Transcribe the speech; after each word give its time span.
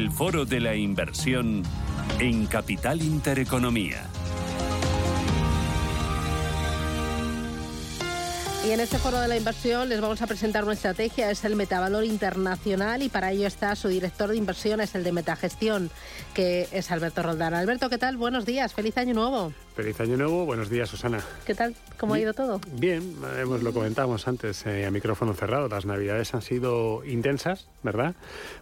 El 0.00 0.10
foro 0.10 0.46
de 0.46 0.60
la 0.60 0.74
inversión 0.74 1.62
en 2.20 2.46
Capital 2.46 3.02
Intereconomía. 3.02 4.02
Y 8.66 8.70
en 8.70 8.80
este 8.80 8.96
foro 8.96 9.20
de 9.20 9.28
la 9.28 9.36
inversión 9.36 9.90
les 9.90 10.00
vamos 10.00 10.22
a 10.22 10.26
presentar 10.26 10.64
una 10.64 10.72
estrategia, 10.72 11.30
es 11.30 11.44
el 11.44 11.54
Metavalor 11.54 12.04
Internacional 12.04 13.02
y 13.02 13.10
para 13.10 13.30
ello 13.32 13.46
está 13.46 13.76
su 13.76 13.88
director 13.88 14.30
de 14.30 14.38
inversiones, 14.38 14.94
el 14.94 15.04
de 15.04 15.12
Metagestión, 15.12 15.90
que 16.32 16.66
es 16.72 16.90
Alberto 16.90 17.22
Roldán. 17.22 17.52
Alberto, 17.52 17.90
¿qué 17.90 17.98
tal? 17.98 18.16
Buenos 18.16 18.46
días, 18.46 18.72
feliz 18.72 18.96
año 18.96 19.12
nuevo. 19.12 19.52
Feliz 19.74 20.00
año 20.00 20.16
nuevo, 20.16 20.44
buenos 20.44 20.68
días 20.68 20.90
Susana. 20.90 21.20
¿Qué 21.46 21.54
tal? 21.54 21.74
¿Cómo 21.96 22.14
ha 22.14 22.18
ido 22.18 22.34
todo? 22.34 22.60
Bien, 22.72 23.16
hemos, 23.38 23.62
lo 23.62 23.72
comentábamos 23.72 24.26
antes 24.26 24.66
eh, 24.66 24.84
a 24.84 24.90
micrófono 24.90 25.32
cerrado, 25.32 25.68
las 25.68 25.86
navidades 25.86 26.34
han 26.34 26.42
sido 26.42 27.04
intensas, 27.04 27.68
¿verdad? 27.82 28.14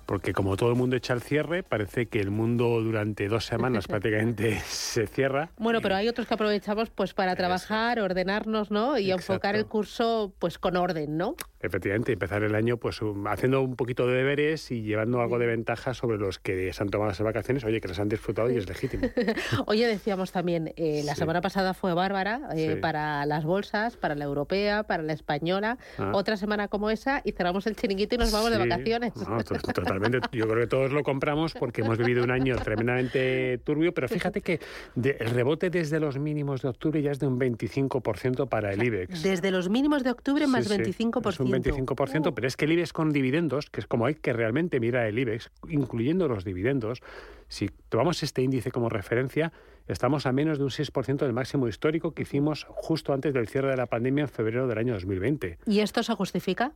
Porque 0.07 0.33
como 0.33 0.57
todo 0.57 0.69
el 0.69 0.77
mundo 0.77 0.97
echa 0.97 1.15
el 1.15 1.23
cierre, 1.23 1.63
parece 1.63 2.07
que 2.07 2.21
el 2.21 2.31
mundo 2.31 2.81
durante 2.83 3.27
dos 3.29 3.47
semanas 3.47 3.87
prácticamente 3.89 4.61
se 4.69 5.07
cierra. 5.07 5.51
Bueno, 5.57 5.81
pero 5.81 5.97
hay 5.97 6.09
otros 6.09 6.27
que 6.27 6.35
aprovechamos 6.35 6.91
pues 6.91 7.15
para 7.15 7.35
trabajar, 7.37 8.01
ordenarnos, 8.01 8.71
¿no? 8.71 8.99
Y 8.99 9.11
enfocar 9.11 9.57
el 9.57 9.67
curso 9.67 10.33
pues 10.39 10.59
con 10.59 10.77
orden, 10.77 11.17
¿no? 11.17 11.37
Efectivamente, 11.61 12.13
empezar 12.13 12.45
el 12.45 12.55
año 12.55 12.77
pues 12.77 13.03
um, 13.03 13.27
haciendo 13.27 13.63
un 13.63 13.75
poquito 13.75 14.07
de 14.07 14.17
deberes 14.17 14.71
y 14.71 14.83
llevando 14.83 15.21
algo 15.21 15.39
de 15.41 15.47
ventaja 15.47 15.93
sobre 15.93 16.17
los 16.17 16.39
que 16.39 16.73
se 16.73 16.83
han 16.83 16.89
tomado 16.89 17.11
las 17.11 17.21
vacaciones, 17.21 17.65
oye, 17.65 17.81
que 17.81 17.89
las 17.89 17.99
han 17.99 18.09
disfrutado 18.09 18.49
y 18.51 18.57
es 18.57 18.69
legítimo. 18.69 19.09
oye, 19.67 19.87
decíamos 19.87 20.31
también, 20.31 20.73
eh, 20.77 21.03
la 21.05 21.17
semana 21.17 21.41
pasada 21.41 21.75
fue 21.75 21.95
bárbara 21.95 22.49
eh, 22.55 22.77
para 22.77 23.27
las 23.27 23.45
bolsas, 23.45 23.97
para 23.97 24.15
la 24.15 24.25
europea, 24.25 24.85
para 24.85 25.03
la 25.03 25.13
española, 25.13 25.79
ah. 25.99 26.13
otra 26.15 26.37
semana 26.37 26.69
como 26.69 26.91
esa 26.91 27.23
y 27.25 27.33
cerramos 27.33 27.67
el 27.67 27.75
chiringuito 27.75 28.15
y 28.15 28.19
nos 28.19 28.31
vamos 28.31 28.51
de 28.51 28.59
vacaciones. 28.59 29.13
totalmente, 29.75 30.21
yo 30.31 30.47
creo 30.47 30.61
que 30.61 30.69
todos 30.69 30.93
lo 30.93 31.03
compramos 31.03 31.55
porque 31.55 31.81
hemos 31.81 31.99
vivido 31.99 32.23
un 32.23 32.31
año 32.31 32.57
tremendamente 32.57 33.59
turbio, 33.65 33.93
pero 33.93 34.09
fíjate 34.09 34.43
que 34.43 34.61
el 34.97 35.31
rebote 35.31 35.71
desde 35.71 35.99
los 35.99 36.19
mínimos 36.19 36.63
de 36.63 36.69
octubre 36.69 37.03
ya 37.03 37.11
es 37.11 37.19
de 37.19 37.27
un 37.27 37.41
25% 37.41 38.49
para 38.49 38.73
el 38.73 38.83
IBEX. 38.83 39.23
Desde 39.25 39.51
los 39.51 39.69
mínimos 39.69 40.05
de 40.05 40.11
octubre 40.11 40.47
más 40.47 40.71
25% 40.71 41.48
un 41.49 41.63
25%, 41.63 42.33
pero 42.35 42.47
es 42.47 42.57
que 42.57 42.65
el 42.65 42.73
IBEX 42.73 42.93
con 42.93 43.13
dividendos, 43.13 43.71
que 43.71 43.81
es 43.81 43.87
como 43.87 44.07
hay 44.07 44.15
que 44.15 44.33
realmente 44.33 44.81
mirar 44.81 45.07
el 45.07 45.19
IBEX, 45.19 45.51
incluyendo 45.69 46.29
los 46.29 46.45
dividendos, 46.45 47.03
si 47.49 47.71
tomamos 47.89 48.23
este 48.23 48.43
índice 48.43 48.71
como 48.71 48.89
referencia, 48.89 49.53
estamos 49.87 50.27
a 50.27 50.33
menos 50.33 50.59
de 50.59 50.65
un 50.65 50.71
6% 50.71 51.19
del 51.19 51.33
máximo 51.33 51.69
histórico 51.69 52.13
que 52.13 52.23
hicimos 52.23 52.67
justo 52.69 53.13
antes 53.13 53.33
del 53.35 53.49
cierre 53.49 53.71
de 53.71 53.77
la 53.77 53.87
pandemia 53.87 54.23
en 54.23 54.29
febrero 54.29 54.67
del 54.67 54.79
año 54.79 54.95
2020. 54.95 55.59
¿Y 55.67 55.81
esto 55.81 56.03
se 56.03 56.15
justifica? 56.15 56.73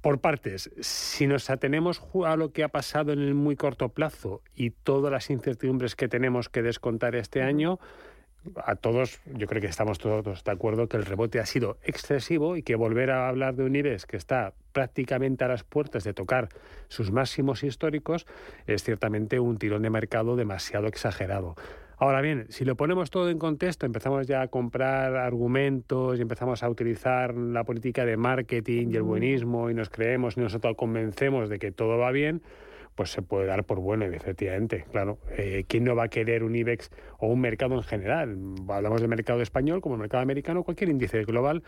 por 0.00 0.20
partes, 0.20 0.70
si 0.80 1.26
nos 1.26 1.50
atenemos 1.50 2.02
a 2.26 2.36
lo 2.36 2.52
que 2.52 2.64
ha 2.64 2.68
pasado 2.68 3.12
en 3.12 3.20
el 3.20 3.34
muy 3.34 3.56
corto 3.56 3.90
plazo 3.90 4.42
y 4.54 4.70
todas 4.70 5.12
las 5.12 5.30
incertidumbres 5.30 5.94
que 5.94 6.08
tenemos 6.08 6.48
que 6.48 6.62
descontar 6.62 7.14
este 7.14 7.42
año, 7.42 7.78
a 8.64 8.74
todos, 8.76 9.20
yo 9.26 9.46
creo 9.46 9.60
que 9.60 9.68
estamos 9.68 9.98
todos 9.98 10.44
de 10.44 10.50
acuerdo 10.50 10.88
que 10.88 10.96
el 10.96 11.04
rebote 11.04 11.40
ha 11.40 11.46
sido 11.46 11.78
excesivo 11.82 12.56
y 12.56 12.62
que 12.62 12.74
volver 12.74 13.10
a 13.10 13.28
hablar 13.28 13.54
de 13.54 13.64
un 13.64 13.74
IBEX 13.74 14.06
que 14.06 14.16
está 14.16 14.52
prácticamente 14.72 15.44
a 15.44 15.48
las 15.48 15.64
puertas 15.64 16.04
de 16.04 16.14
tocar 16.14 16.48
sus 16.88 17.12
máximos 17.12 17.62
históricos 17.62 18.26
es 18.66 18.82
ciertamente 18.82 19.40
un 19.40 19.58
tirón 19.58 19.82
de 19.82 19.90
mercado 19.90 20.36
demasiado 20.36 20.86
exagerado. 20.86 21.54
Ahora 21.98 22.20
bien, 22.20 22.46
si 22.48 22.64
lo 22.64 22.74
ponemos 22.74 23.10
todo 23.10 23.30
en 23.30 23.38
contexto, 23.38 23.86
empezamos 23.86 24.26
ya 24.26 24.42
a 24.42 24.48
comprar 24.48 25.14
argumentos 25.14 26.18
y 26.18 26.22
empezamos 26.22 26.64
a 26.64 26.68
utilizar 26.68 27.32
la 27.34 27.62
política 27.62 28.04
de 28.04 28.16
marketing 28.16 28.88
y 28.90 28.96
el 28.96 29.02
buenismo 29.02 29.70
y 29.70 29.74
nos 29.74 29.88
creemos 29.88 30.36
y 30.36 30.40
nos 30.40 30.58
convencemos 30.76 31.48
de 31.48 31.60
que 31.60 31.70
todo 31.70 31.98
va 31.98 32.10
bien, 32.10 32.42
pues 32.94 33.10
se 33.10 33.22
puede 33.22 33.46
dar 33.46 33.64
por 33.64 33.80
bueno, 33.80 34.04
efectivamente. 34.04 34.84
Claro, 34.90 35.18
eh, 35.36 35.64
¿quién 35.66 35.84
no 35.84 35.96
va 35.96 36.04
a 36.04 36.08
querer 36.08 36.44
un 36.44 36.54
IBEX 36.54 36.90
o 37.18 37.28
un 37.28 37.40
mercado 37.40 37.74
en 37.74 37.82
general? 37.82 38.36
Hablamos 38.68 39.00
de 39.00 39.08
mercado 39.08 39.40
español 39.40 39.80
como 39.80 39.96
mercado 39.96 40.22
americano, 40.22 40.62
cualquier 40.62 40.90
índice 40.90 41.24
global 41.24 41.62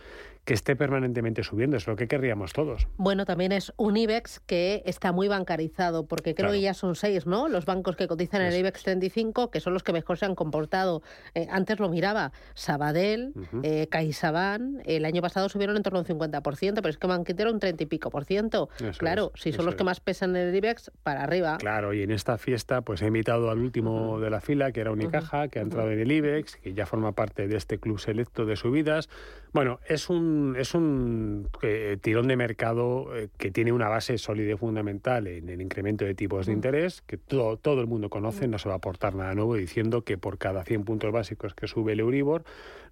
que 0.45 0.53
esté 0.53 0.77
permanentemente 0.77 1.43
subiendo, 1.43 1.77
es 1.77 1.87
lo 1.87 1.97
que 1.97 2.07
querríamos 2.07 2.53
todos. 2.53 2.87
Bueno, 2.97 3.25
también 3.25 3.53
es 3.53 3.73
un 3.77 3.97
IBEX 3.97 4.41
que 4.41 4.83
está 4.85 5.13
muy 5.13 5.27
bancarizado, 5.27 6.07
porque 6.07 6.35
creo 6.35 6.53
que 6.53 6.61
ya 6.61 6.75
son 6.75 6.97
seis, 6.97 7.27
¿no? 7.27 7.49
Los 7.49 7.65
bancos 7.65 7.97
que 7.97 8.07
cotizan 8.07 8.43
en 8.43 8.49
el 8.49 8.59
IBEX 8.59 8.83
35, 8.83 9.51
que 9.51 9.61
son 9.61 9.73
los 9.73 9.83
que 9.83 9.93
mejor 9.93 10.19
se 10.19 10.27
han 10.27 10.35
comportado. 10.35 11.03
Eh, 11.35 11.47
antes 11.51 11.79
lo 11.79 11.89
miraba, 11.89 12.33
Sabadell, 12.55 13.33
uh 13.35 13.63
CaixaBank, 13.91 14.83
el 14.85 15.05
año 15.05 15.23
pasado 15.23 15.49
subieron 15.49 15.77
en 15.77 15.83
torno 15.83 15.99
a 15.99 16.03
un 16.03 16.07
50%, 16.07 16.75
pero 16.75 16.89
es 16.89 16.99
que 16.99 17.07
Banquetero 17.07 17.51
un 17.51 17.59
30 17.59 17.83
y 17.83 17.87
pico 17.87 18.11
por 18.11 18.25
ciento. 18.25 18.69
claro, 18.99 19.33
si 19.35 19.53
son 19.53 19.65
los 19.65 19.75
que 19.75 19.85
más 19.85 20.01
pesan 20.01 20.37
en 20.37 20.49
el 20.49 20.55
IBEX, 20.55 20.91
arriba. 21.15 21.57
Claro, 21.59 21.93
y 21.95 22.03
en 22.03 22.11
esta 22.11 22.39
fiesta 22.39 22.83
pues 22.83 23.03
he 23.03 23.07
invitado 23.07 23.51
al 23.51 23.59
último 23.59 24.21
de 24.21 24.31
la 24.31 24.41
fila, 24.41 24.73
que 24.73 24.81
era 24.81 24.93
Unicaja, 24.93 25.49
que 25.49 25.59
ha 25.59 25.63
entrado 25.63 25.91
en 25.91 26.01
el 26.01 26.11
IBEX, 26.11 26.57
que 26.57 26.75
ya 26.75 26.87
forma 26.87 27.13
parte 27.13 27.49
de 27.49 27.57
este 27.57 27.79
club 27.79 27.99
selecto 27.99 28.45
de 28.47 28.57
subidas. 28.57 29.09
Bueno, 29.53 29.79
es 29.89 30.11
un, 30.11 30.57
es 30.59 30.75
un 30.75 31.49
eh, 31.63 31.97
tirón 32.01 32.27
de 32.27 32.37
mercado 32.37 33.15
eh, 33.17 33.29
que 33.39 33.51
tiene 33.51 33.73
una 33.73 33.89
base 33.89 34.19
sólida 34.19 34.53
y 34.53 34.57
fundamental 34.57 35.27
en 35.27 35.49
el 35.49 35.61
incremento 35.61 36.05
de 36.05 36.15
tipos 36.15 36.47
de 36.47 36.53
interés, 36.53 37.03
que 37.03 37.17
todo, 37.17 37.57
todo 37.57 37.81
el 37.81 37.87
mundo 37.87 38.11
conoce, 38.11 38.49
no 38.49 38.59
se 38.59 38.69
va 38.69 38.75
a 38.75 38.79
aportar 38.79 39.15
nada 39.15 39.35
nuevo 39.35 39.55
diciendo 39.55 40.03
que 40.03 40.19
por 40.19 40.39
cada 40.39 40.65
100 40.65 40.85
puntos 40.85 41.13
básicos 41.13 41.55
que 41.55 41.69
sube 41.69 41.93
el 41.93 42.01
Euribor, 42.01 42.45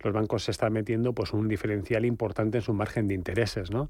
los 0.03 0.13
bancos 0.13 0.45
se 0.45 0.51
están 0.51 0.73
metiendo 0.73 1.13
pues 1.13 1.33
un 1.33 1.49
diferencial 1.49 2.05
importante 2.05 2.59
en 2.59 2.63
su 2.63 2.75
margen 2.75 3.09
de 3.09 3.15
intereses, 3.15 3.71
¿no? 3.71 3.89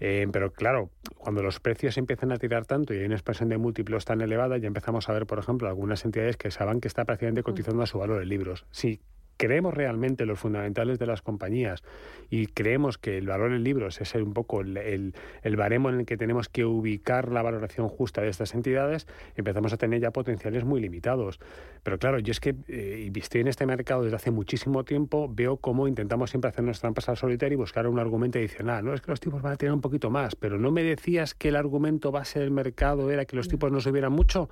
Eh, 0.00 0.26
pero 0.32 0.52
claro, 0.52 0.90
cuando 1.16 1.42
los 1.42 1.60
precios 1.60 1.98
empiezan 1.98 2.32
a 2.32 2.36
tirar 2.36 2.64
tanto 2.64 2.94
y 2.94 2.98
hay 2.98 3.04
una 3.06 3.16
expresión 3.16 3.48
de 3.48 3.58
múltiplos 3.68 4.06
tan 4.06 4.22
elevada, 4.22 4.56
ya 4.56 4.66
empezamos 4.66 5.08
a 5.08 5.12
ver, 5.12 5.26
por 5.26 5.38
ejemplo, 5.38 5.68
algunas 5.68 6.04
entidades 6.06 6.38
que 6.38 6.50
saben 6.50 6.80
que 6.80 6.88
está 6.88 7.04
prácticamente 7.04 7.42
cotizando 7.42 7.82
a 7.82 7.86
su 7.86 7.98
valor 7.98 8.22
en 8.22 8.28
libros. 8.30 8.64
Sí, 8.70 9.00
creemos 9.38 9.72
realmente 9.72 10.26
los 10.26 10.38
fundamentales 10.38 10.98
de 10.98 11.06
las 11.06 11.22
compañías 11.22 11.82
y 12.28 12.48
creemos 12.48 12.98
que 12.98 13.16
el 13.16 13.26
valor 13.26 13.52
en 13.52 13.62
libros 13.62 14.00
es 14.00 14.14
un 14.16 14.34
poco 14.34 14.60
el, 14.60 15.14
el, 15.42 15.56
baremo 15.56 15.88
en 15.88 16.00
el 16.00 16.06
que 16.06 16.16
tenemos 16.16 16.48
que 16.48 16.64
ubicar 16.64 17.32
la 17.32 17.40
valoración 17.40 17.88
justa 17.88 18.20
de 18.20 18.28
estas 18.28 18.54
entidades, 18.54 19.06
empezamos 19.36 19.72
a 19.72 19.76
tener 19.76 20.00
ya 20.00 20.10
potenciales 20.10 20.64
muy 20.64 20.80
limitados. 20.80 21.38
Pero 21.82 21.98
claro, 21.98 22.18
yo 22.18 22.32
es 22.32 22.40
que 22.40 22.54
eh, 22.66 23.10
estoy 23.14 23.40
en 23.40 23.48
este 23.48 23.64
mercado 23.64 24.02
desde 24.02 24.16
hace 24.16 24.30
muchísimo 24.30 24.84
tiempo, 24.84 25.30
veo 25.32 25.56
cómo 25.56 25.88
intentamos 25.88 26.30
siempre 26.30 26.50
hacer 26.50 26.64
nuestra 26.64 26.88
trampas 26.88 27.08
al 27.08 27.16
solitario 27.16 27.54
y 27.54 27.56
buscar 27.56 27.86
un 27.86 27.98
argumento 27.98 28.38
adicional. 28.38 28.84
No 28.84 28.92
es 28.92 29.00
que 29.00 29.10
los 29.10 29.20
tipos 29.20 29.40
van 29.40 29.52
a 29.52 29.56
tener 29.56 29.72
un 29.72 29.80
poquito 29.80 30.10
más, 30.10 30.34
pero 30.34 30.58
no 30.58 30.70
me 30.70 30.82
decías 30.82 31.34
que 31.34 31.48
el 31.48 31.56
argumento 31.56 32.10
base 32.10 32.40
del 32.40 32.50
mercado 32.50 33.10
era 33.10 33.24
que 33.24 33.36
los 33.36 33.48
tipos 33.48 33.70
no 33.70 33.80
subieran 33.80 34.12
mucho, 34.12 34.48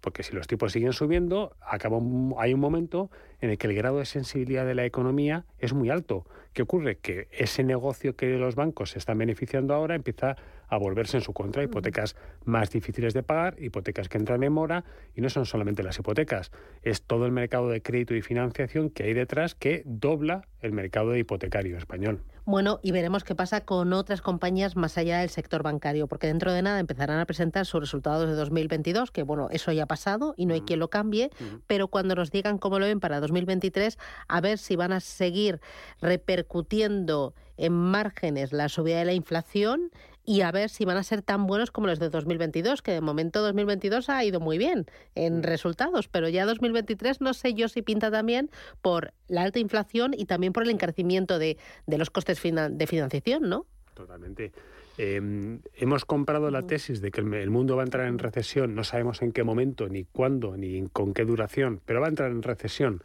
porque 0.00 0.22
si 0.22 0.34
los 0.34 0.46
tipos 0.46 0.72
siguen 0.72 0.92
subiendo, 0.92 1.56
acaba 1.60 1.98
hay 2.38 2.54
un 2.54 2.60
momento 2.60 3.10
en 3.40 3.50
el 3.50 3.58
que 3.58 3.66
el 3.66 3.74
grado 3.74 3.98
de 3.98 4.06
sensibilidad 4.24 4.66
de 4.66 4.74
la 4.74 4.84
economía 4.84 5.44
es 5.58 5.72
muy 5.72 5.90
alto. 5.90 6.26
¿Qué 6.52 6.62
ocurre? 6.62 6.96
Que 6.98 7.28
ese 7.30 7.64
negocio 7.64 8.16
que 8.16 8.26
los 8.36 8.54
bancos 8.54 8.90
se 8.90 8.98
están 8.98 9.18
beneficiando 9.18 9.74
ahora 9.74 9.94
empieza 9.94 10.36
a 10.68 10.76
volverse 10.76 11.16
en 11.16 11.22
su 11.22 11.32
contra. 11.32 11.62
Hipotecas 11.62 12.16
más 12.44 12.70
difíciles 12.70 13.14
de 13.14 13.22
pagar, 13.22 13.56
hipotecas 13.58 14.08
que 14.08 14.18
entran 14.18 14.42
en 14.42 14.52
mora, 14.52 14.84
y 15.14 15.20
no 15.20 15.30
son 15.30 15.46
solamente 15.46 15.82
las 15.82 15.98
hipotecas, 15.98 16.52
es 16.82 17.02
todo 17.02 17.26
el 17.26 17.32
mercado 17.32 17.68
de 17.68 17.82
crédito 17.82 18.14
y 18.14 18.22
financiación 18.22 18.90
que 18.90 19.04
hay 19.04 19.14
detrás 19.14 19.54
que 19.54 19.82
dobla 19.84 20.46
el 20.60 20.72
mercado 20.72 21.16
hipotecario 21.16 21.78
español. 21.78 22.20
Bueno, 22.50 22.80
y 22.82 22.90
veremos 22.90 23.22
qué 23.22 23.36
pasa 23.36 23.60
con 23.60 23.92
otras 23.92 24.22
compañías 24.22 24.74
más 24.74 24.98
allá 24.98 25.20
del 25.20 25.30
sector 25.30 25.62
bancario, 25.62 26.08
porque 26.08 26.26
dentro 26.26 26.52
de 26.52 26.62
nada 26.62 26.80
empezarán 26.80 27.20
a 27.20 27.24
presentar 27.24 27.64
sus 27.64 27.78
resultados 27.78 28.28
de 28.28 28.34
2022, 28.34 29.12
que 29.12 29.22
bueno, 29.22 29.46
eso 29.52 29.70
ya 29.70 29.84
ha 29.84 29.86
pasado 29.86 30.34
y 30.36 30.46
no 30.46 30.54
hay 30.54 30.62
quien 30.62 30.80
lo 30.80 30.90
cambie, 30.90 31.30
pero 31.68 31.86
cuando 31.86 32.16
nos 32.16 32.32
digan 32.32 32.58
cómo 32.58 32.80
lo 32.80 32.86
ven 32.86 32.98
para 32.98 33.20
2023, 33.20 33.98
a 34.26 34.40
ver 34.40 34.58
si 34.58 34.74
van 34.74 34.90
a 34.90 34.98
seguir 34.98 35.60
repercutiendo 36.00 37.34
en 37.56 37.72
márgenes 37.72 38.52
la 38.52 38.68
subida 38.68 38.98
de 38.98 39.04
la 39.04 39.12
inflación 39.12 39.92
y 40.30 40.42
a 40.42 40.52
ver 40.52 40.70
si 40.70 40.84
van 40.84 40.96
a 40.96 41.02
ser 41.02 41.22
tan 41.22 41.48
buenos 41.48 41.72
como 41.72 41.88
los 41.88 41.98
de 41.98 42.08
2022, 42.08 42.82
que 42.82 42.92
de 42.92 43.00
momento 43.00 43.42
2022 43.42 44.08
ha 44.10 44.24
ido 44.24 44.38
muy 44.38 44.58
bien 44.58 44.86
en 45.16 45.38
mm. 45.38 45.42
resultados, 45.42 46.06
pero 46.06 46.28
ya 46.28 46.46
2023 46.46 47.20
no 47.20 47.34
sé 47.34 47.52
yo 47.54 47.66
si 47.66 47.82
pinta 47.82 48.12
también 48.12 48.48
por 48.80 49.12
la 49.26 49.42
alta 49.42 49.58
inflación 49.58 50.14
y 50.16 50.26
también 50.26 50.52
por 50.52 50.62
el 50.62 50.70
encarecimiento 50.70 51.40
de, 51.40 51.58
de 51.88 51.98
los 51.98 52.10
costes 52.10 52.40
de 52.40 52.86
financiación, 52.86 53.48
¿no? 53.48 53.66
Totalmente. 53.94 54.52
Em, 54.98 55.60
hemos 55.74 56.04
comprado 56.04 56.50
la 56.50 56.62
tesis 56.62 57.00
de 57.00 57.10
que 57.10 57.22
el, 57.22 57.50
mundo 57.50 57.74
va 57.74 57.82
a 57.82 57.86
entrar 57.86 58.06
en 58.06 58.18
recesión, 58.18 58.74
no 58.74 58.84
sabemos 58.84 59.22
en 59.22 59.32
qué 59.32 59.42
momento, 59.42 59.88
ni 59.88 60.04
cuándo, 60.04 60.56
ni 60.56 60.86
con 60.92 61.12
qué 61.12 61.24
duración, 61.24 61.80
pero 61.86 62.00
va 62.00 62.06
a 62.06 62.10
entrar 62.10 62.30
en 62.30 62.42
recesión 62.42 63.02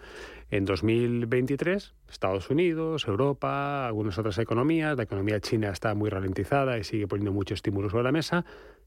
en 0.52 0.66
2023. 0.66 1.94
Estados 2.10 2.50
Unidos, 2.50 3.08
Europa, 3.08 3.88
algunas 3.88 4.18
otras 4.18 4.38
economías, 4.38 4.98
la 4.98 5.04
economía 5.04 5.40
china 5.40 5.70
está 5.70 5.94
muy 5.96 6.10
ralentizada 6.10 6.78
y 6.78 6.84
sigue 6.84 7.08
poniendo 7.08 7.32
mucho 7.32 7.54
estímulo 7.54 7.90
sobre 7.90 8.04
la 8.04 8.12
mesa, 8.12 8.46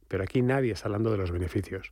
pero 0.09 0.23
aquí 0.23 0.43
nadie 0.43 0.73
está 0.73 0.87
hablando 0.87 1.11
de 1.11 1.19
los 1.19 1.31
beneficios. 1.31 1.91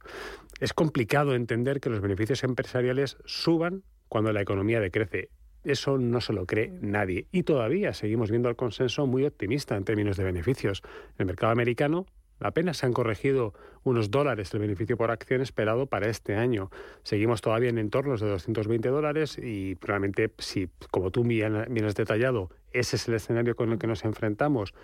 Es 0.61 0.73
complicado 0.73 1.35
entender 1.35 1.81
que 1.81 1.91
los 1.91 2.01
beneficios 2.01 2.45
empresariales 2.45 3.19
suban 3.25 3.83
cuando 4.09 4.33
la 4.33 4.41
economía 4.41 4.81
decrece. 4.81 5.31
Eso 5.65 5.99
no 5.99 6.21
se 6.21 6.33
lo 6.33 6.47
cree 6.47 6.73
nadie. 6.81 7.27
Y 7.33 7.43
todavía 7.43 7.93
seguimos 7.93 8.31
viendo 8.31 8.49
el 8.49 8.57
consenso 8.57 9.07
muy 9.07 9.25
optimista 9.25 9.77
en 9.77 9.85
términos 9.85 10.17
de 10.17 10.23
beneficios. 10.23 10.83
En 10.85 11.23
el 11.23 11.27
mercado 11.27 11.53
americano 11.53 12.07
Apenas 12.41 12.79
se 12.79 12.87
han 12.87 12.93
corregido 12.93 13.55
unos 13.83 14.11
dólares 14.11 14.53
el 14.53 14.61
beneficio 14.61 14.97
por 14.97 15.11
acción 15.11 15.41
esperado 15.41 15.87
para 15.87 16.09
este 16.09 16.35
año. 16.35 16.71
Seguimos 17.03 17.41
todavía 17.41 17.71
en 17.71 17.79
entornos 17.79 18.21
de 18.21 18.29
220 18.29 18.89
dólares 18.89 19.39
y 19.39 19.77
realmente, 19.81 20.33
si, 20.39 20.69
como 20.91 21.11
tú 21.11 21.23
bien, 21.23 21.57
has 21.57 21.95
detallado, 21.95 22.51
ese 22.73 22.97
es 22.97 23.09
el 23.09 23.15
escenario 23.15 23.57
con 23.57 23.73
el 23.73 23.79
que 23.79 23.87
nos 23.87 24.05
enfrentamos 24.05 24.75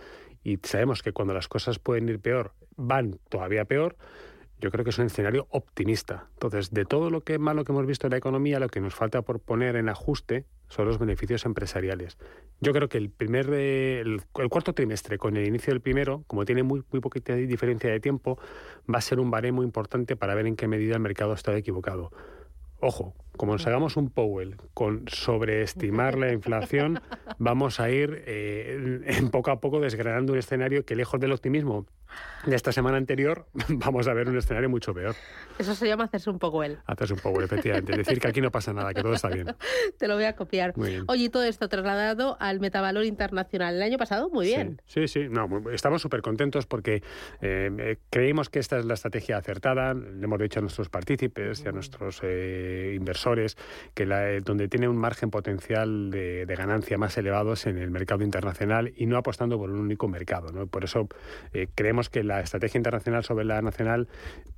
y 0.45 0.59
sabemos 0.63 1.03
que 1.03 1.13
cuando 1.13 1.35
las 1.35 1.49
cosas 1.49 1.79
pueden 1.79 2.09
ir 2.09 2.21
peor, 2.21 2.53
van 2.77 3.19
todavía 3.29 3.65
peor, 3.65 3.97
yo 4.61 4.71
creo 4.71 4.85
que 4.85 4.91
es 4.91 4.99
un 4.99 5.07
escenario 5.07 5.47
optimista. 5.51 6.29
Entonces, 6.35 6.71
de 6.71 6.85
todo 6.85 7.11
lo 7.11 7.23
que 7.23 7.39
malo 7.39 7.65
que 7.65 7.73
hemos 7.73 7.87
visto 7.87 8.07
en 8.07 8.13
la 8.13 8.17
economía, 8.17 8.61
lo 8.61 8.69
que 8.69 8.81
nos 8.81 8.95
falta 8.95 9.23
por 9.23 9.41
poner 9.41 9.77
en 9.77 9.89
ajuste 9.89 10.47
son 10.73 10.87
los 10.87 10.99
beneficios 10.99 11.45
empresariales. 11.45 12.17
Yo 12.61 12.73
creo 12.73 12.89
que 12.89 12.97
el 12.97 13.11
primer 13.11 13.53
el, 13.53 14.23
cuarto 14.33 14.73
trimestre 14.73 15.19
con 15.19 15.37
el 15.37 15.47
inicio 15.47 15.73
del 15.73 15.83
primero, 15.83 16.25
como 16.27 16.45
tiene 16.45 16.63
muy 16.63 16.83
muy 16.91 17.01
poquita 17.01 17.35
diferencia 17.35 17.91
de 17.91 18.01
tiempo, 18.01 18.39
va 18.93 18.99
a 18.99 19.03
ser 19.03 19.21
un 19.21 19.31
baremo 19.31 19.63
importante 19.63 20.17
para 20.17 20.35
ver 20.35 20.47
en 20.47 20.57
qué 20.57 20.69
medida 20.69 20.95
el 20.95 21.01
mercado 21.01 21.35
está 21.35 21.55
equivocado. 21.57 22.11
Ojo, 22.81 23.15
como 23.37 23.53
nos 23.53 23.67
hagamos 23.67 23.97
un 23.97 24.09
Powell 24.11 24.57
con 24.75 25.05
sobreestimar 25.09 26.19
la 26.19 26.33
inflación, 26.33 27.01
vamos 27.39 27.79
a 27.79 27.91
ir 27.91 28.25
eh, 28.27 29.23
poco 29.31 29.51
a 29.51 29.61
poco 29.61 29.79
desgranando 29.79 30.33
un 30.33 30.39
escenario 30.39 30.85
que 30.85 30.97
lejos 30.97 31.21
del 31.21 31.33
optimismo 31.33 31.87
de 32.47 32.57
esta 32.57 32.73
semana 32.73 32.97
anterior, 32.97 33.47
vamos 33.69 34.09
a 34.09 34.15
ver 34.15 34.29
un 34.29 34.37
escenario 34.37 34.69
mucho 34.69 34.93
peor. 34.93 35.15
Eso 35.59 35.75
se 35.75 35.87
llama 35.87 36.05
hacerse 36.05 36.31
un 36.31 36.39
Powell. 36.39 36.79
Hacerse 36.87 37.15
un 37.15 37.21
Powell, 37.21 37.45
efectivamente. 37.45 37.97
Decir 37.97 38.19
que 38.19 38.29
aquí 38.29 38.41
no 38.41 38.51
pasa 38.51 38.73
nada, 38.73 38.93
que 38.93 39.03
todo 39.03 39.15
está 39.15 39.29
bien. 39.29 39.55
Te 39.99 40.09
lo 40.09 40.15
voy 40.15 40.25
a 40.25 40.35
copiar. 40.35 40.75
Oye, 41.07 41.29
todo 41.29 41.45
esto 41.45 41.69
trasladado 41.69 42.37
al 42.41 42.61
metavalor 42.61 43.05
internacional. 43.05 43.77
El 43.77 43.83
año 43.83 43.99
pasado, 43.99 44.29
muy 44.31 44.47
bien. 44.47 44.81
Sí, 44.87 45.07
sí, 45.07 45.29
No, 45.29 45.71
estamos 45.71 46.03
súper 46.03 46.23
contentos 46.23 46.67
porque 46.67 47.03
eh, 47.41 47.97
creímos 48.11 48.51
que 48.51 48.59
esta 48.59 48.79
es 48.79 48.85
la 48.87 48.95
estrategia 48.95 49.37
acertada. 49.37 49.95
Le 49.95 50.25
hemos 50.25 50.41
dicho 50.41 50.59
a 50.59 50.63
nuestros 50.63 50.89
partícipes 50.89 51.63
y 51.65 51.69
a 51.69 51.73
nuestros 51.73 52.21
eh, 52.23 52.95
inversores 52.97 53.57
que 53.95 54.07
la, 54.07 54.41
donde 54.41 54.69
tiene 54.69 54.89
un 54.89 54.97
margen 54.97 55.31
potencial 55.31 56.11
de, 56.11 56.53
ganancia 56.53 56.99
más 56.99 57.17
elevado 57.17 57.55
es 57.55 57.67
en 57.67 57.79
el 57.79 57.91
mercado 57.91 58.23
internacional 58.23 58.93
y 58.95 59.07
no 59.07 59.17
apostando 59.17 59.57
por 59.57 59.71
un 59.71 59.81
único 59.81 60.07
mercado. 60.07 60.53
¿no? 60.53 60.67
Por 60.67 60.85
eso 60.85 61.09
eh, 61.53 61.69
creemos 62.03 62.11
que 62.11 62.23
la 62.23 62.41
estrategia 62.41 62.79
internacional 62.79 63.25
sobre 63.25 63.45
la 63.45 63.61
nacional 63.63 64.09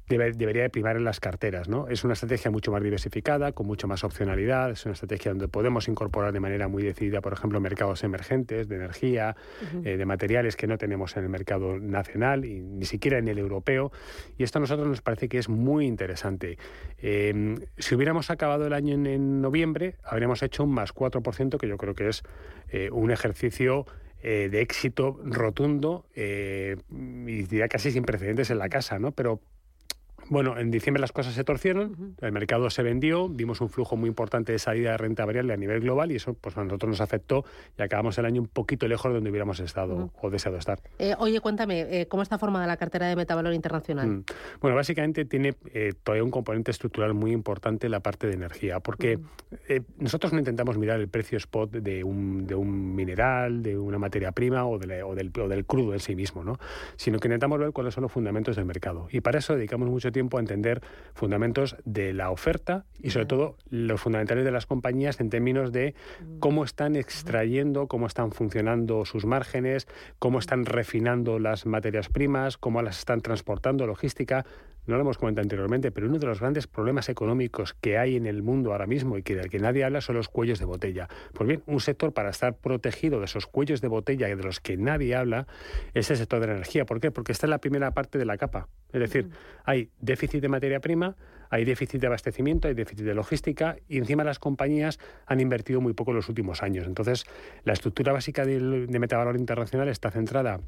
debería 0.08 0.62
de 0.62 0.70
primar 0.70 0.96
en 0.96 1.04
las 1.04 1.18
carteras. 1.18 1.68
¿no? 1.68 1.88
Es 1.88 2.04
una 2.04 2.12
estrategia 2.12 2.50
mucho 2.50 2.70
más 2.70 2.82
diversificada, 2.82 3.52
con 3.52 3.66
mucho 3.66 3.88
más 3.88 4.04
opcionalidad, 4.04 4.70
es 4.70 4.84
una 4.84 4.92
estrategia 4.92 5.30
donde 5.30 5.48
podemos 5.48 5.88
incorporar 5.88 6.32
de 6.32 6.40
manera 6.40 6.68
muy 6.68 6.82
decidida, 6.82 7.22
por 7.22 7.32
ejemplo, 7.32 7.58
mercados 7.60 8.04
emergentes 8.04 8.68
de 8.68 8.76
energía, 8.76 9.34
eh, 9.82 9.96
de 9.96 10.06
materiales 10.06 10.56
que 10.56 10.66
no 10.66 10.76
tenemos 10.76 11.16
en 11.16 11.24
el 11.24 11.30
mercado 11.30 11.78
nacional 11.78 12.44
y 12.44 12.60
ni 12.60 12.84
siquiera 12.84 13.18
en 13.18 13.28
el 13.28 13.38
europeo. 13.38 13.92
Y 14.36 14.42
esto 14.42 14.58
a 14.58 14.60
nosotros 14.60 14.86
nos 14.88 15.00
parece 15.00 15.28
que 15.28 15.38
es 15.38 15.48
muy 15.48 15.86
interesante. 15.86 16.58
Eh, 16.98 17.56
si 17.78 17.94
hubiéramos 17.94 18.30
acabado 18.30 18.66
el 18.66 18.74
año 18.74 18.94
en, 18.94 19.40
noviembre, 19.40 19.96
habríamos 20.04 20.42
hecho 20.42 20.64
un 20.64 20.72
más 20.72 20.94
4%, 20.94 21.58
que 21.58 21.68
yo 21.68 21.76
creo 21.78 21.94
que 21.94 22.08
es 22.08 22.22
eh, 22.68 22.90
un 22.90 23.10
ejercicio 23.10 23.86
eh, 24.26 24.48
de 24.48 24.62
éxito 24.62 25.20
rotundo 25.22 26.06
eh, 26.14 26.76
y 26.90 27.42
diría 27.42 27.68
casi 27.68 27.90
sin 27.90 28.04
precedentes 28.04 28.48
en 28.48 28.58
la 28.58 28.70
casa, 28.70 28.98
¿no? 28.98 29.12
Pero 29.12 29.42
bueno, 30.28 30.58
en 30.58 30.70
diciembre 30.70 31.00
las 31.00 31.12
cosas 31.12 31.34
se 31.34 31.44
torcieron, 31.44 32.16
el 32.20 32.32
mercado 32.32 32.70
se 32.70 32.82
vendió, 32.82 33.28
vimos 33.28 33.60
un 33.60 33.68
flujo 33.68 33.96
muy 33.96 34.08
importante 34.08 34.52
de 34.52 34.58
salida 34.58 34.92
de 34.92 34.98
renta 34.98 35.24
variable 35.24 35.52
a 35.52 35.56
nivel 35.56 35.80
global 35.80 36.12
y 36.12 36.16
eso 36.16 36.34
pues 36.34 36.56
a 36.56 36.64
nosotros 36.64 36.90
nos 36.90 37.00
afectó 37.00 37.44
y 37.78 37.82
acabamos 37.82 38.16
el 38.18 38.26
año 38.26 38.40
un 38.40 38.48
poquito 38.48 38.88
lejos 38.88 39.10
de 39.10 39.14
donde 39.14 39.30
hubiéramos 39.30 39.60
estado 39.60 40.10
o 40.20 40.30
deseado 40.30 40.58
estar. 40.58 40.80
Eh, 40.98 41.14
oye, 41.18 41.40
cuéntame, 41.40 41.80
eh, 41.80 42.06
¿cómo 42.08 42.22
está 42.22 42.38
formada 42.38 42.66
la 42.66 42.76
cartera 42.76 43.06
de 43.06 43.16
Metavalor 43.16 43.54
Internacional? 43.54 44.08
Mm. 44.08 44.24
Bueno, 44.60 44.76
básicamente 44.76 45.24
tiene 45.24 45.54
eh, 45.72 45.92
todavía 46.02 46.24
un 46.24 46.30
componente 46.30 46.70
estructural 46.70 47.14
muy 47.14 47.32
importante 47.32 47.88
la 47.88 48.00
parte 48.00 48.26
de 48.26 48.34
energía, 48.34 48.80
porque 48.80 49.18
nosotros 49.98 50.32
no 50.32 50.38
intentamos 50.38 50.78
mirar 50.78 51.00
el 51.00 51.08
precio 51.08 51.38
spot 51.38 51.70
de 51.70 52.04
un, 52.04 52.46
de 52.46 52.54
un 52.54 52.94
mineral, 52.94 53.62
de 53.62 53.78
una 53.78 53.98
materia 53.98 54.32
prima 54.32 54.66
o, 54.66 54.78
del, 54.78 55.02
o 55.02 55.14
del 55.48 55.64
crudo 55.64 55.92
en 55.92 56.00
sí 56.00 56.14
mismo, 56.16 56.44
¿no? 56.44 56.58
sino 56.96 57.18
que 57.18 57.28
intentamos 57.28 57.58
ver 57.58 57.72
cuáles 57.72 57.94
son 57.94 58.02
los 58.02 58.12
fundamentos 58.12 58.56
del 58.56 58.64
mercado. 58.64 59.08
Y 59.10 59.20
para 59.20 59.38
eso 59.38 59.54
dedicamos 59.54 59.88
mucho 59.88 60.10
tiempo 60.14 60.38
a 60.38 60.40
entender 60.40 60.80
fundamentos 61.12 61.76
de 61.84 62.14
la 62.14 62.30
oferta 62.30 62.86
y 63.02 63.10
sobre 63.10 63.26
todo 63.26 63.56
los 63.68 64.00
fundamentales 64.00 64.44
de 64.44 64.50
las 64.50 64.64
compañías 64.64 65.20
en 65.20 65.28
términos 65.28 65.72
de 65.72 65.94
cómo 66.40 66.64
están 66.64 66.96
extrayendo, 66.96 67.86
cómo 67.86 68.06
están 68.06 68.32
funcionando 68.32 69.04
sus 69.04 69.26
márgenes, 69.26 69.86
cómo 70.18 70.38
están 70.38 70.64
refinando 70.64 71.38
las 71.38 71.66
materias 71.66 72.08
primas, 72.08 72.56
cómo 72.56 72.80
las 72.80 72.98
están 73.00 73.20
transportando, 73.20 73.86
logística 73.86 74.46
no 74.86 74.96
lo 74.96 75.02
hemos 75.02 75.18
comentado 75.18 75.44
anteriormente, 75.44 75.90
pero 75.90 76.08
uno 76.08 76.18
de 76.18 76.26
los 76.26 76.40
grandes 76.40 76.66
problemas 76.66 77.08
económicos 77.08 77.74
que 77.74 77.98
hay 77.98 78.16
en 78.16 78.26
el 78.26 78.42
mundo 78.42 78.72
ahora 78.72 78.86
mismo 78.86 79.16
y 79.18 79.22
que 79.22 79.34
del 79.34 79.50
que 79.50 79.58
nadie 79.58 79.84
habla 79.84 80.00
son 80.00 80.16
los 80.16 80.28
cuellos 80.28 80.58
de 80.58 80.64
botella. 80.64 81.08
Pues 81.32 81.48
bien, 81.48 81.62
un 81.66 81.80
sector 81.80 82.12
para 82.12 82.30
estar 82.30 82.56
protegido 82.56 83.18
de 83.18 83.26
esos 83.26 83.46
cuellos 83.46 83.80
de 83.80 83.88
botella 83.88 84.28
de 84.28 84.42
los 84.42 84.60
que 84.60 84.76
nadie 84.76 85.14
habla 85.14 85.46
es 85.94 86.10
el 86.10 86.16
sector 86.16 86.40
de 86.40 86.48
la 86.48 86.52
energía. 86.54 86.84
¿Por 86.84 87.00
qué? 87.00 87.10
Porque 87.10 87.32
está 87.32 87.46
en 87.46 87.50
la 87.50 87.58
primera 87.58 87.92
parte 87.92 88.18
de 88.18 88.24
la 88.24 88.36
capa. 88.36 88.68
Es 88.92 89.00
decir, 89.00 89.30
hay 89.64 89.90
déficit 90.00 90.40
de 90.40 90.48
materia 90.48 90.80
prima, 90.80 91.16
hay 91.50 91.64
déficit 91.64 92.00
de 92.00 92.06
abastecimiento, 92.06 92.68
hay 92.68 92.74
déficit 92.74 93.04
de 93.04 93.14
logística 93.14 93.76
y 93.88 93.98
encima 93.98 94.24
las 94.24 94.38
compañías 94.38 94.98
han 95.26 95.40
invertido 95.40 95.80
muy 95.80 95.92
poco 95.92 96.10
en 96.10 96.16
los 96.16 96.28
últimos 96.28 96.62
años. 96.62 96.86
Entonces, 96.86 97.24
la 97.64 97.72
estructura 97.72 98.12
básica 98.12 98.44
de, 98.44 98.86
de 98.86 98.98
Metavalor 98.98 99.36
Internacional 99.36 99.88
está 99.88 100.10
centrada 100.10 100.60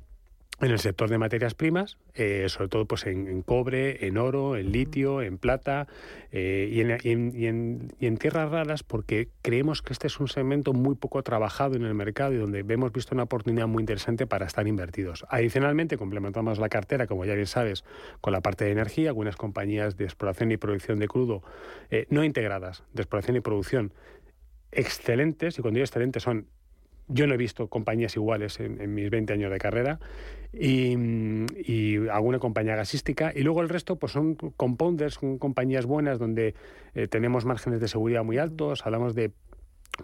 en 0.60 0.70
el 0.70 0.78
sector 0.78 1.10
de 1.10 1.18
materias 1.18 1.54
primas, 1.54 1.98
eh, 2.14 2.46
sobre 2.48 2.68
todo 2.68 2.86
pues 2.86 3.04
en, 3.06 3.42
cobre, 3.42 4.06
en 4.06 4.16
oro, 4.16 4.56
en 4.56 4.72
litio, 4.72 5.20
en 5.20 5.36
plata 5.36 5.86
eh, 6.32 6.68
y, 6.72 6.80
en, 6.80 7.32
y, 7.34 8.06
en, 8.06 8.16
tierras 8.16 8.50
raras, 8.50 8.82
porque 8.82 9.28
creemos 9.42 9.82
que 9.82 9.92
este 9.92 10.06
es 10.06 10.18
un 10.18 10.28
segmento 10.28 10.72
muy 10.72 10.94
poco 10.94 11.22
trabajado 11.22 11.76
en 11.76 11.84
el 11.84 11.92
mercado 11.92 12.32
y 12.32 12.38
donde 12.38 12.64
hemos 12.66 12.90
visto 12.90 13.14
una 13.14 13.24
oportunidad 13.24 13.66
muy 13.66 13.82
interesante 13.82 14.26
para 14.26 14.46
estar 14.46 14.66
invertidos. 14.66 15.26
Adicionalmente, 15.28 15.98
complementamos 15.98 16.58
la 16.58 16.70
cartera, 16.70 17.06
como 17.06 17.26
ya 17.26 17.34
bien 17.34 17.46
sabes, 17.46 17.84
con 18.22 18.32
la 18.32 18.40
parte 18.40 18.64
de 18.64 18.72
energía, 18.72 19.10
algunas 19.10 19.36
compañías 19.36 19.98
de 19.98 20.04
exploración 20.04 20.52
y 20.52 20.56
producción 20.56 20.98
de 20.98 21.08
crudo 21.08 21.42
eh, 21.90 22.06
no 22.08 22.24
integradas, 22.24 22.82
de 22.94 23.02
exploración 23.02 23.36
y 23.36 23.40
producción 23.40 23.92
excelentes, 24.72 25.58
y 25.58 25.62
cuando 25.62 25.76
digo 25.76 25.84
excelentes 25.84 26.22
son 26.22 26.48
yo 27.08 27.26
no 27.26 27.34
he 27.34 27.36
visto 27.36 27.68
compañías 27.68 28.16
iguales 28.16 28.58
en, 28.60 28.94
mis 28.94 29.10
20 29.10 29.32
años 29.32 29.50
de 29.50 29.58
carrera 29.58 29.98
y, 30.52 32.08
alguna 32.08 32.38
compañía 32.38 32.76
gasística. 32.76 33.32
Y 33.34 33.42
luego 33.42 33.62
el 33.62 33.68
resto 33.68 33.96
pues 33.96 34.12
son 34.12 34.34
compounders, 34.34 35.14
son 35.14 35.38
compañías 35.38 35.86
buenas 35.86 36.18
donde 36.18 36.54
eh, 36.94 37.08
tenemos 37.08 37.44
márgenes 37.44 37.80
de 37.80 37.88
seguridad 37.88 38.24
muy 38.24 38.38
altos. 38.38 38.86
Hablamos 38.86 39.14
de 39.14 39.32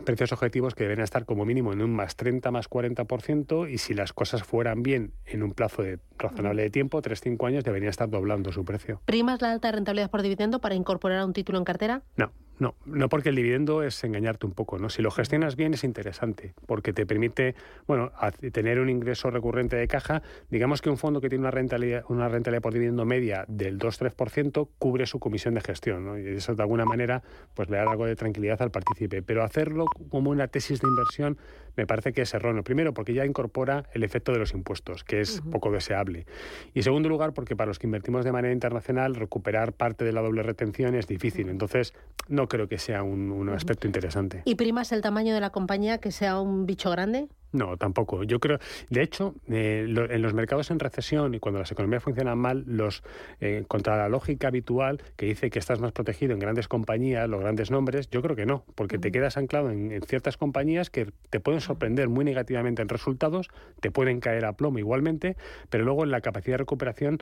precios 0.04 0.32
objetivos 0.32 0.75
que 0.75 0.85
deben 0.85 1.00
estar 1.00 1.25
como 1.25 1.44
mínimo 1.44 1.73
en 1.73 1.82
un 1.82 1.94
más 1.94 2.16
30, 2.16 2.50
más 2.50 2.68
40% 2.68 3.71
y 3.71 3.78
si 3.78 3.94
las 3.94 4.12
cosas 4.12 4.42
fueran 4.42 4.82
bien 4.82 5.12
en 5.26 5.42
un 5.42 5.52
plazo 5.52 5.82
de 5.82 5.99
razonable 6.18 6.62
de 6.62 6.71
tiempo, 6.71 7.02
3-5 7.02 7.47
años, 7.47 7.64
debería 7.64 7.90
estar 7.90 8.09
doblando 8.09 8.52
su 8.52 8.64
precio. 8.64 9.00
¿Primas 9.04 9.42
la 9.42 9.52
alta 9.52 9.71
rentabilidad 9.71 10.11
por 10.11 10.23
dividendo 10.23 10.61
para 10.61 10.75
incorporar 10.75 11.18
a 11.18 11.26
un 11.26 11.32
título 11.32 11.59
en 11.59 11.64
cartera? 11.64 12.02
No, 12.16 12.32
no, 12.59 12.75
no 12.85 13.09
porque 13.09 13.30
el 13.30 13.37
dividendo 13.37 13.82
es 13.82 14.02
engañarte 14.04 14.47
un 14.47 14.52
poco, 14.52 14.78
¿no? 14.78 14.88
Si 14.88 15.02
lo 15.02 15.11
gestionas 15.11 15.56
bien 15.56 15.75
es 15.75 15.85
interesante, 15.85 16.54
porque 16.66 16.92
te 16.92 17.06
permite, 17.06 17.54
bueno, 17.87 18.12
tener 18.52 18.78
un 18.78 18.88
ingreso 18.88 19.30
recurrente 19.30 19.76
de 19.76 19.88
caja. 19.88 20.23
Digamos 20.50 20.80
que 20.82 20.90
un 20.90 20.99
fondo 20.99 21.21
que 21.21 21.28
tiene 21.28 21.42
una 21.42 21.50
rentabilidad, 21.50 22.04
una 22.09 22.28
rentabilidad 22.28 22.62
por 22.62 22.73
dividendo 22.73 23.04
media 23.04 23.44
del 23.49 23.78
2-3% 23.78 24.68
cubre 24.78 25.06
su 25.06 25.18
comisión 25.18 25.54
de 25.54 25.61
gestión, 25.61 26.04
¿no? 26.04 26.18
Y 26.18 26.28
eso 26.28 26.54
de 26.54 26.62
alguna 26.62 26.85
manera 26.85 27.23
pues 27.54 27.68
le 27.68 27.78
da 27.78 27.90
algo 27.90 28.06
de 28.06 28.16
tranquilidad 28.16 28.61
al 28.62 28.71
partícipe. 28.71 29.23
Pero 29.23 29.42
hacerlo 29.42 29.87
como 30.11 30.30
una 30.30 30.49
tesis 30.49 30.80
de 30.80 30.88
inversión 30.88 31.38
me 31.76 31.87
parece 31.87 32.12
que 32.12 32.23
es 32.23 32.35
erróneo. 32.35 32.62
Primero, 32.62 32.92
porque 32.92 33.14
ya 33.14 33.25
incorpora 33.25 33.85
el 33.92 34.02
efecto 34.02 34.32
de 34.32 34.38
los 34.38 34.52
impuestos, 34.52 35.04
que 35.04 35.21
es 35.21 35.40
poco 35.50 35.71
deseable. 35.71 36.26
Y 36.75 36.80
en 36.80 36.82
segundo 36.82 37.09
lugar, 37.09 37.32
porque 37.32 37.56
para 37.56 37.68
los 37.68 37.78
que 37.78 37.87
invertimos 37.87 38.25
de 38.25 38.32
manera 38.32 38.52
internacional, 38.52 39.14
recuperar 39.14 39.73
parte 39.73 40.04
de 40.04 40.12
la 40.12 40.21
doble 40.21 40.42
retención 40.42 40.94
es 40.94 41.06
difícil. 41.06 41.49
Entonces, 41.49 41.94
no 42.28 42.41
creo 42.49 42.68
que 42.68 42.78
sea 42.78 43.02
un, 43.02 43.49
aspecto 43.50 43.87
interesante. 43.87 44.42
¿Y 44.44 44.54
primas 44.54 44.92
el 44.92 45.02
tamaño 45.02 45.34
de 45.34 45.40
la 45.40 45.50
compañía 45.50 45.99
que 45.99 46.11
sea 46.11 46.40
un 46.40 46.64
bicho 46.64 46.90
grande? 46.90 47.28
No, 47.52 47.76
tampoco. 47.76 48.25
Yo 48.25 48.40
creo, 48.40 48.58
de 48.88 49.02
hecho, 49.02 49.34
eh, 49.49 49.84
en 49.87 50.22
los 50.22 50.32
mercados 50.32 50.70
en 50.70 50.78
recesión 50.78 51.34
y 51.34 51.38
cuando 51.38 51.61
las 51.61 51.70
economías 51.70 52.02
funcionan 52.02 52.38
mal, 52.38 52.64
los 52.66 53.02
eh, 53.40 53.64
contra 53.68 53.96
la 53.99 54.08
lógica 54.08 54.49
habitual 54.49 55.02
que 55.16 55.26
dice 55.26 55.50
que 55.50 55.58
estás 55.58 55.78
más 55.78 55.92
protegido 55.92 56.32
en 56.32 56.38
grandes 56.38 56.66
compañías, 56.66 57.28
los 57.28 57.40
grandes 57.40 57.70
nombres, 57.70 58.08
yo 58.11 58.22
creo 58.22 58.37
que 58.37 58.46
no, 58.46 58.64
porque 58.75 58.99
te 58.99 59.12
quedas 59.12 59.37
anclado 59.37 59.70
en, 59.70 60.00
ciertas 60.02 60.38
compañías 60.38 60.88
que 60.88 61.12
te 61.28 61.40
pueden 61.40 61.61
sorprender 61.61 62.08
muy 62.08 62.25
negativamente 62.25 62.80
en 62.80 62.88
resultados, 62.88 63.49
te 63.80 63.90
pueden 63.90 64.20
caer 64.20 64.46
a 64.46 64.54
plomo 64.54 64.78
igualmente, 64.78 65.37
pero 65.68 65.84
luego 65.84 66.04
en 66.04 66.11
la 66.11 66.22
capacidad 66.22 66.54
de 66.54 66.58
recuperación 66.58 67.18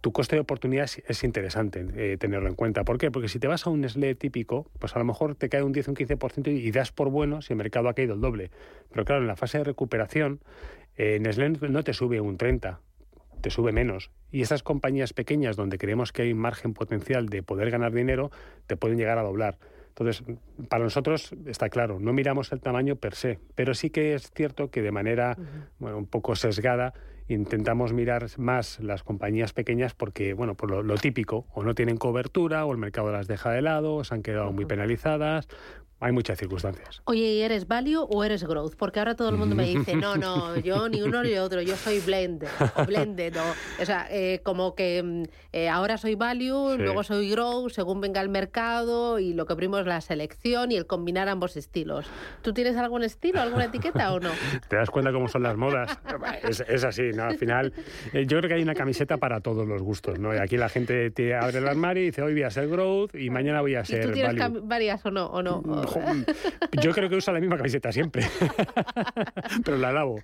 tu 0.00 0.12
coste 0.12 0.36
de 0.36 0.40
oportunidad 0.40 0.88
es, 1.06 1.24
interesante 1.24 1.86
eh, 1.94 2.16
tenerlo 2.16 2.48
en 2.48 2.54
cuenta. 2.54 2.84
¿Por 2.84 2.98
qué? 2.98 3.10
Porque 3.10 3.28
si 3.28 3.38
te 3.38 3.46
vas 3.46 3.66
a 3.66 3.70
un 3.70 3.80
Nestlé 3.80 4.14
típico, 4.14 4.70
pues 4.78 4.96
a 4.96 4.98
lo 4.98 5.04
mejor 5.04 5.34
te 5.36 5.48
cae 5.48 5.62
un 5.62 5.72
10 5.72 5.88
o 5.88 5.90
un 5.92 5.96
15% 5.96 6.48
y, 6.48 6.70
das 6.72 6.92
por 6.92 7.10
bueno 7.10 7.42
si 7.42 7.52
el 7.52 7.56
mercado 7.56 7.88
ha 7.88 7.94
caído 7.94 8.14
el 8.14 8.20
doble. 8.20 8.50
Pero 8.90 9.04
claro, 9.04 9.22
en 9.22 9.28
la 9.28 9.36
fase 9.36 9.58
de 9.58 9.64
recuperación, 9.64 10.40
eh, 10.96 11.18
Nestlé 11.20 11.50
no 11.50 11.82
te 11.84 11.92
sube 11.92 12.20
un 12.20 12.36
30, 12.36 12.80
te 13.40 13.50
sube 13.50 13.72
menos. 13.72 14.10
Y 14.32 14.42
esas 14.42 14.62
compañías 14.62 15.12
pequeñas 15.12 15.56
donde 15.56 15.78
creemos 15.78 16.12
que 16.12 16.22
hay 16.22 16.34
margen 16.34 16.74
potencial 16.74 17.28
de 17.28 17.42
poder 17.42 17.70
ganar 17.70 17.92
dinero, 17.92 18.30
te 18.66 18.76
pueden 18.76 18.98
llegar 18.98 19.18
a 19.18 19.22
doblar. 19.22 19.58
Entonces, 19.88 20.24
para 20.68 20.84
nosotros 20.84 21.34
está 21.46 21.70
claro, 21.70 21.98
no 21.98 22.12
miramos 22.12 22.52
el 22.52 22.60
tamaño 22.60 22.96
per 22.96 23.14
se, 23.14 23.38
pero 23.54 23.72
sí 23.72 23.88
que 23.88 24.14
es 24.14 24.30
cierto 24.30 24.70
que 24.70 24.82
de 24.82 24.92
manera 24.92 25.38
bueno, 25.78 25.96
un 25.96 26.06
poco 26.06 26.36
sesgada 26.36 26.92
intentamos 27.28 27.92
mirar 27.92 28.26
más 28.38 28.80
las 28.80 29.02
compañías 29.02 29.52
pequeñas 29.52 29.94
porque, 29.94 30.32
bueno, 30.34 30.54
por 30.54 30.84
lo, 30.84 30.94
típico, 30.96 31.46
o 31.54 31.62
no 31.62 31.74
tienen 31.74 31.96
cobertura, 31.96 32.64
o 32.64 32.72
el 32.72 32.78
mercado 32.78 33.10
las 33.12 33.26
deja 33.26 33.50
de 33.50 33.62
lado, 33.62 33.96
o 33.96 34.04
se 34.04 34.14
han 34.14 34.22
quedado 34.22 34.52
muy 34.52 34.64
penalizadas, 34.64 35.48
hay 35.98 36.12
muchas 36.12 36.38
circunstancias. 36.38 37.00
Oye, 37.04 37.22
¿y 37.22 37.40
eres 37.40 37.66
value 37.66 38.06
o 38.08 38.22
eres 38.22 38.44
growth? 38.44 38.74
Porque 38.76 38.98
ahora 38.98 39.16
todo 39.16 39.30
el 39.30 39.36
mundo 39.36 39.54
me 39.54 39.64
dice, 39.74 39.96
no, 39.96 40.16
no, 40.16 40.56
yo 40.58 40.88
ni 40.88 41.00
uno 41.00 41.22
ni 41.22 41.36
otro, 41.38 41.62
yo 41.62 41.74
soy 41.76 42.00
blend, 42.00 42.44
o 42.76 42.84
blended, 42.84 43.34
o, 43.80 43.84
sea, 43.84 44.06
eh, 44.10 44.40
como 44.42 44.74
que 44.74 45.02
mm, 45.02 45.22
eh, 45.52 45.68
ahora 45.68 45.96
soy 45.96 46.14
value, 46.14 46.76
luego 46.76 47.02
soy 47.02 47.30
growth, 47.30 47.70
según 47.70 48.00
venga 48.00 48.20
el 48.20 48.28
mercado, 48.28 49.18
y 49.18 49.32
lo 49.32 49.46
que 49.46 49.56
primo 49.56 49.78
es 49.78 49.86
la 49.86 50.00
selección 50.02 50.70
y 50.70 50.76
el 50.76 50.86
combinar 50.86 51.28
ambos 51.28 51.56
estilos. 51.56 52.06
¿Tú 52.42 52.52
tienes 52.52 52.76
algún 52.76 53.02
estilo, 53.02 53.40
alguna 53.40 53.64
etiqueta 53.64 54.12
o 54.12 54.20
no? 54.20 54.30
¿Te 54.68 54.76
das 54.76 54.90
cuenta 54.90 55.12
cómo 55.12 55.28
son 55.28 55.42
las 55.42 55.56
modas? 55.56 55.98
Es, 56.46 56.84
así, 56.84 57.10
¿no? 57.14 57.24
Al 57.24 57.36
final, 57.38 57.72
eh, 58.12 58.26
yo 58.26 58.38
creo 58.38 58.48
que 58.48 58.54
hay 58.54 58.62
una 58.62 58.74
camiseta 58.74 59.16
para 59.16 59.40
todos 59.40 59.66
los 59.66 59.82
gustos, 59.82 60.18
¿no? 60.18 60.34
Y 60.34 60.38
aquí 60.38 60.56
la 60.56 60.68
gente 60.68 61.10
te 61.10 61.34
abre 61.34 61.58
el 61.58 61.68
armario 61.68 62.02
y 62.02 62.06
dice, 62.06 62.22
hoy 62.22 62.32
voy 62.32 62.42
a 62.42 62.50
ser 62.50 62.68
growth 62.68 63.14
y 63.14 63.30
mañana 63.30 63.60
voy 63.60 63.74
a 63.74 63.84
ser 63.84 64.04
¿Y 64.04 64.06
tú 64.06 64.12
tienes 64.12 64.36
varias 64.62 65.04
o 65.06 65.10
no? 65.10 65.26
O 65.26 65.42
no? 65.42 65.62
Yo 66.82 66.92
creo 66.92 67.08
que 67.08 67.16
usa 67.16 67.32
la 67.32 67.40
misma 67.40 67.56
camiseta 67.56 67.92
siempre, 67.92 68.24
pero 69.64 69.76
la 69.76 69.92
lavo. 69.92 70.16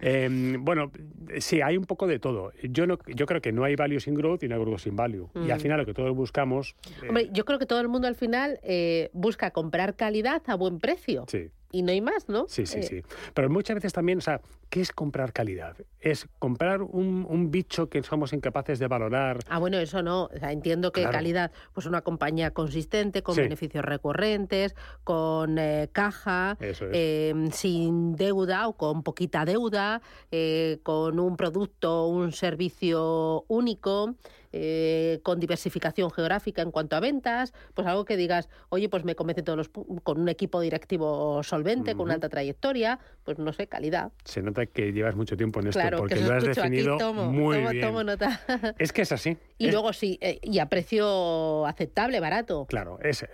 Em, 0.00 0.64
bueno, 0.64 0.90
sí, 1.38 1.60
hay 1.60 1.76
un 1.76 1.84
poco 1.84 2.06
de 2.06 2.18
todo. 2.18 2.52
Yo, 2.62 2.86
no, 2.86 2.98
yo 3.06 3.26
creo 3.26 3.40
que 3.40 3.52
no 3.52 3.64
hay 3.64 3.76
value 3.76 4.00
sin 4.00 4.14
growth 4.14 4.42
y 4.42 4.48
no 4.48 4.56
hay 4.56 4.60
growth 4.60 4.80
sin 4.80 4.96
value. 4.96 5.28
Y 5.34 5.50
al 5.50 5.58
mm. 5.58 5.60
final 5.60 5.78
lo 5.78 5.86
que 5.86 5.94
todos 5.94 6.14
buscamos... 6.14 6.74
Eh, 7.02 7.08
Hombre, 7.08 7.28
yo 7.32 7.44
creo 7.44 7.58
que 7.58 7.66
todo 7.66 7.80
el 7.80 7.88
mundo 7.88 8.08
al 8.08 8.14
final 8.14 8.58
eh, 8.62 9.10
busca 9.12 9.50
comprar 9.50 9.96
calidad 9.96 10.42
a 10.46 10.54
buen 10.54 10.78
precio. 10.78 11.24
Sí 11.28 11.50
y 11.74 11.82
no 11.82 11.90
hay 11.90 12.00
más, 12.00 12.28
¿no? 12.28 12.46
Sí, 12.48 12.66
sí, 12.66 12.78
eh, 12.78 12.82
sí. 12.84 13.02
Pero 13.34 13.50
muchas 13.50 13.74
veces 13.74 13.92
también, 13.92 14.18
o 14.18 14.20
sea, 14.20 14.40
¿qué 14.74 14.80
es 14.80 14.90
comprar 14.90 15.32
calidad? 15.32 15.76
Es 16.00 16.26
comprar 16.40 16.82
un, 16.82 17.24
un 17.28 17.52
bicho 17.52 17.88
que 17.88 18.02
somos 18.02 18.32
incapaces 18.32 18.80
de 18.80 18.88
valorar. 18.88 19.38
Ah, 19.48 19.60
bueno, 19.60 19.78
eso 19.78 20.02
no. 20.02 20.24
O 20.24 20.36
sea, 20.36 20.50
entiendo 20.50 20.90
que 20.90 21.04
calidad, 21.04 21.52
pues 21.72 21.86
una 21.86 22.00
compañía 22.00 22.50
consistente, 22.50 23.22
con 23.22 23.36
beneficios 23.36 23.84
recurrentes, 23.84 24.74
con 25.04 25.58
eh, 25.60 25.90
caja, 25.92 26.58
em, 26.60 27.52
sin 27.52 28.16
deuda 28.16 28.66
o 28.66 28.72
con 28.72 29.04
poquita 29.04 29.44
deuda, 29.44 30.02
eh, 30.32 30.80
con 30.82 31.20
un 31.20 31.36
producto, 31.36 32.08
un 32.08 32.32
servicio 32.32 33.44
único. 33.46 34.16
Eh, 34.56 35.18
con 35.24 35.40
diversificación 35.40 36.12
geográfica 36.12 36.62
en 36.62 36.70
cuanto 36.70 36.94
a 36.94 37.00
ventas, 37.00 37.52
pues 37.74 37.88
algo 37.88 38.04
que 38.04 38.16
digas, 38.16 38.48
oye, 38.68 38.88
pues 38.88 39.02
me 39.02 39.16
convence 39.16 39.42
todos 39.42 39.56
los 39.56 39.70
con 40.04 40.20
un 40.20 40.28
equipo 40.28 40.60
directivo 40.60 41.42
solvente, 41.42 41.96
con 41.96 42.02
una 42.02 42.14
alta 42.14 42.28
trayectoria, 42.28 43.00
pues 43.24 43.40
no 43.40 43.52
sé, 43.52 43.66
calidad. 43.66 44.12
Se 44.24 44.42
nota 44.42 44.63
que 44.68 44.92
llevas 44.92 45.16
mucho 45.16 45.36
tiempo 45.36 45.60
en 45.60 45.68
esto 45.68 45.80
porque 45.96 46.16
lo 46.16 46.34
has 46.34 46.44
definido 46.44 46.98
muy 47.14 47.58
bien. 47.72 47.94
nota. 48.06 48.40
Es 48.78 48.92
que 48.92 49.02
es 49.02 49.12
así. 49.12 49.36
Y 49.58 49.70
luego 49.70 49.92
sí, 49.92 50.18
eh, 50.20 50.38
y 50.42 50.58
a 50.58 50.66
precio 50.66 51.66
aceptable, 51.66 52.20
barato. 52.20 52.66
Claro, 52.66 52.98
es 53.02 53.26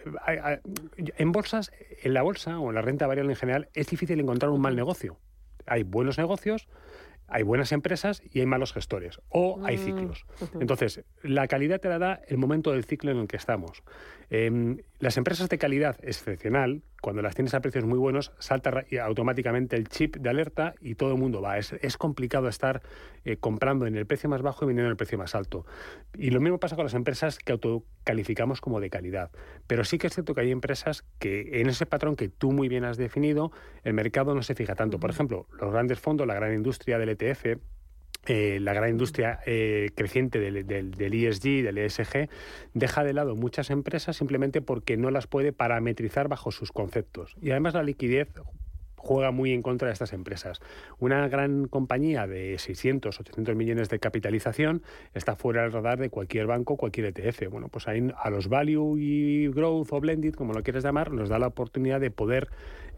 en 0.96 1.32
bolsas, 1.32 1.72
en 2.02 2.14
la 2.14 2.22
bolsa 2.22 2.58
o 2.58 2.68
en 2.68 2.74
la 2.74 2.82
renta 2.82 3.06
variable 3.06 3.32
en 3.32 3.36
general 3.36 3.68
es 3.74 3.88
difícil 3.88 4.20
encontrar 4.20 4.50
un 4.50 4.60
mal 4.60 4.76
negocio. 4.76 5.18
Hay 5.66 5.82
buenos 5.82 6.18
negocios, 6.18 6.68
hay 7.30 7.42
buenas 7.44 7.72
empresas 7.72 8.22
y 8.30 8.40
hay 8.40 8.46
malos 8.46 8.72
gestores 8.72 9.20
o 9.28 9.60
hay 9.64 9.76
mm, 9.76 9.84
ciclos. 9.84 10.26
Entonces, 10.60 11.04
la 11.22 11.46
calidad 11.46 11.80
te 11.80 11.88
la 11.88 11.98
da 11.98 12.20
el 12.26 12.38
momento 12.38 12.72
del 12.72 12.84
ciclo 12.84 13.10
en 13.12 13.18
el 13.18 13.28
que 13.28 13.36
estamos. 13.36 13.82
Em, 14.30 14.78
las 15.00 15.16
empresas 15.16 15.48
de 15.48 15.56
calidad 15.56 15.96
excepcional, 16.02 16.82
cuando 17.00 17.22
las 17.22 17.34
tienes 17.34 17.54
a 17.54 17.60
precios 17.60 17.86
muy 17.86 17.98
buenos, 17.98 18.32
salta 18.38 18.84
automáticamente 19.02 19.74
el 19.74 19.88
chip 19.88 20.16
de 20.16 20.28
alerta 20.28 20.74
y 20.78 20.94
todo 20.94 21.12
el 21.12 21.18
mundo 21.18 21.40
va. 21.40 21.56
Es, 21.56 21.96
complicado 21.96 22.48
estar 22.48 22.82
eh, 23.24 23.38
comprando 23.38 23.86
en 23.86 23.96
el 23.96 24.04
precio 24.04 24.28
más 24.28 24.42
bajo 24.42 24.64
y 24.64 24.68
vendiendo 24.68 24.88
en 24.88 24.92
el 24.92 24.96
precio 24.98 25.16
más 25.16 25.34
alto. 25.34 25.64
Y 26.18 26.30
lo 26.30 26.40
mismo 26.42 26.60
pasa 26.60 26.76
con 26.76 26.84
las 26.84 26.92
empresas 26.92 27.38
que 27.38 27.52
autocalificamos 27.52 28.60
como 28.60 28.78
de 28.78 28.90
calidad. 28.90 29.30
Pero 29.66 29.84
sí 29.84 29.96
que 29.96 30.08
es 30.08 30.12
cierto 30.12 30.34
que 30.34 30.42
hay 30.42 30.50
empresas 30.50 31.02
que 31.18 31.62
en 31.62 31.70
ese 31.70 31.86
patrón 31.86 32.14
que 32.14 32.28
tú 32.28 32.52
muy 32.52 32.68
bien 32.68 32.84
has 32.84 32.98
definido, 32.98 33.52
el 33.84 33.94
mercado 33.94 34.34
no 34.34 34.42
se 34.42 34.54
fija 34.54 34.74
tanto. 34.74 35.00
Por 35.00 35.08
ejemplo, 35.08 35.46
los 35.58 35.72
grandes 35.72 35.98
fondos, 35.98 36.26
la 36.26 36.34
gran 36.34 36.52
industria 36.52 36.98
del 36.98 37.08
ETF, 37.08 37.58
eh, 38.26 38.58
la 38.60 38.74
gran 38.74 38.90
industria 38.90 39.40
eh, 39.46 39.90
creciente 39.94 40.38
del, 40.38 40.66
del, 40.66 40.90
del, 40.92 41.14
ESG, 41.14 41.62
del 41.62 41.78
ESG, 41.78 42.28
deja 42.74 43.04
de 43.04 43.14
lado 43.14 43.34
muchas 43.34 43.70
empresas 43.70 44.16
simplemente 44.16 44.60
porque 44.60 44.96
no 44.96 45.10
las 45.10 45.26
puede 45.26 45.52
parametrizar 45.52 46.28
bajo 46.28 46.50
sus 46.50 46.70
conceptos. 46.70 47.36
Y 47.40 47.50
además 47.50 47.74
la 47.74 47.82
liquidez 47.82 48.28
juega 49.02 49.30
muy 49.30 49.52
en 49.52 49.62
contra 49.62 49.88
de 49.88 49.92
estas 49.92 50.12
empresas. 50.12 50.60
Una 50.98 51.26
gran 51.28 51.66
compañía 51.68 52.26
de 52.26 52.58
600, 52.58 53.18
800 53.18 53.56
millones 53.56 53.88
de 53.88 53.98
capitalización 53.98 54.82
está 55.14 55.36
fuera 55.36 55.62
del 55.62 55.72
radar 55.72 55.98
de 55.98 56.10
cualquier 56.10 56.46
banco, 56.46 56.76
cualquier 56.76 57.06
ETF. 57.06 57.48
Bueno, 57.50 57.68
pues 57.68 57.88
ahí 57.88 58.12
a 58.16 58.30
los 58.30 58.48
value 58.48 58.98
y 58.98 59.48
growth 59.48 59.92
o 59.92 60.00
blended, 60.00 60.34
como 60.34 60.52
lo 60.52 60.62
quieres 60.62 60.84
llamar, 60.84 61.12
nos 61.12 61.30
da 61.30 61.38
la 61.38 61.46
oportunidad 61.46 61.98
de 61.98 62.10
poder, 62.10 62.48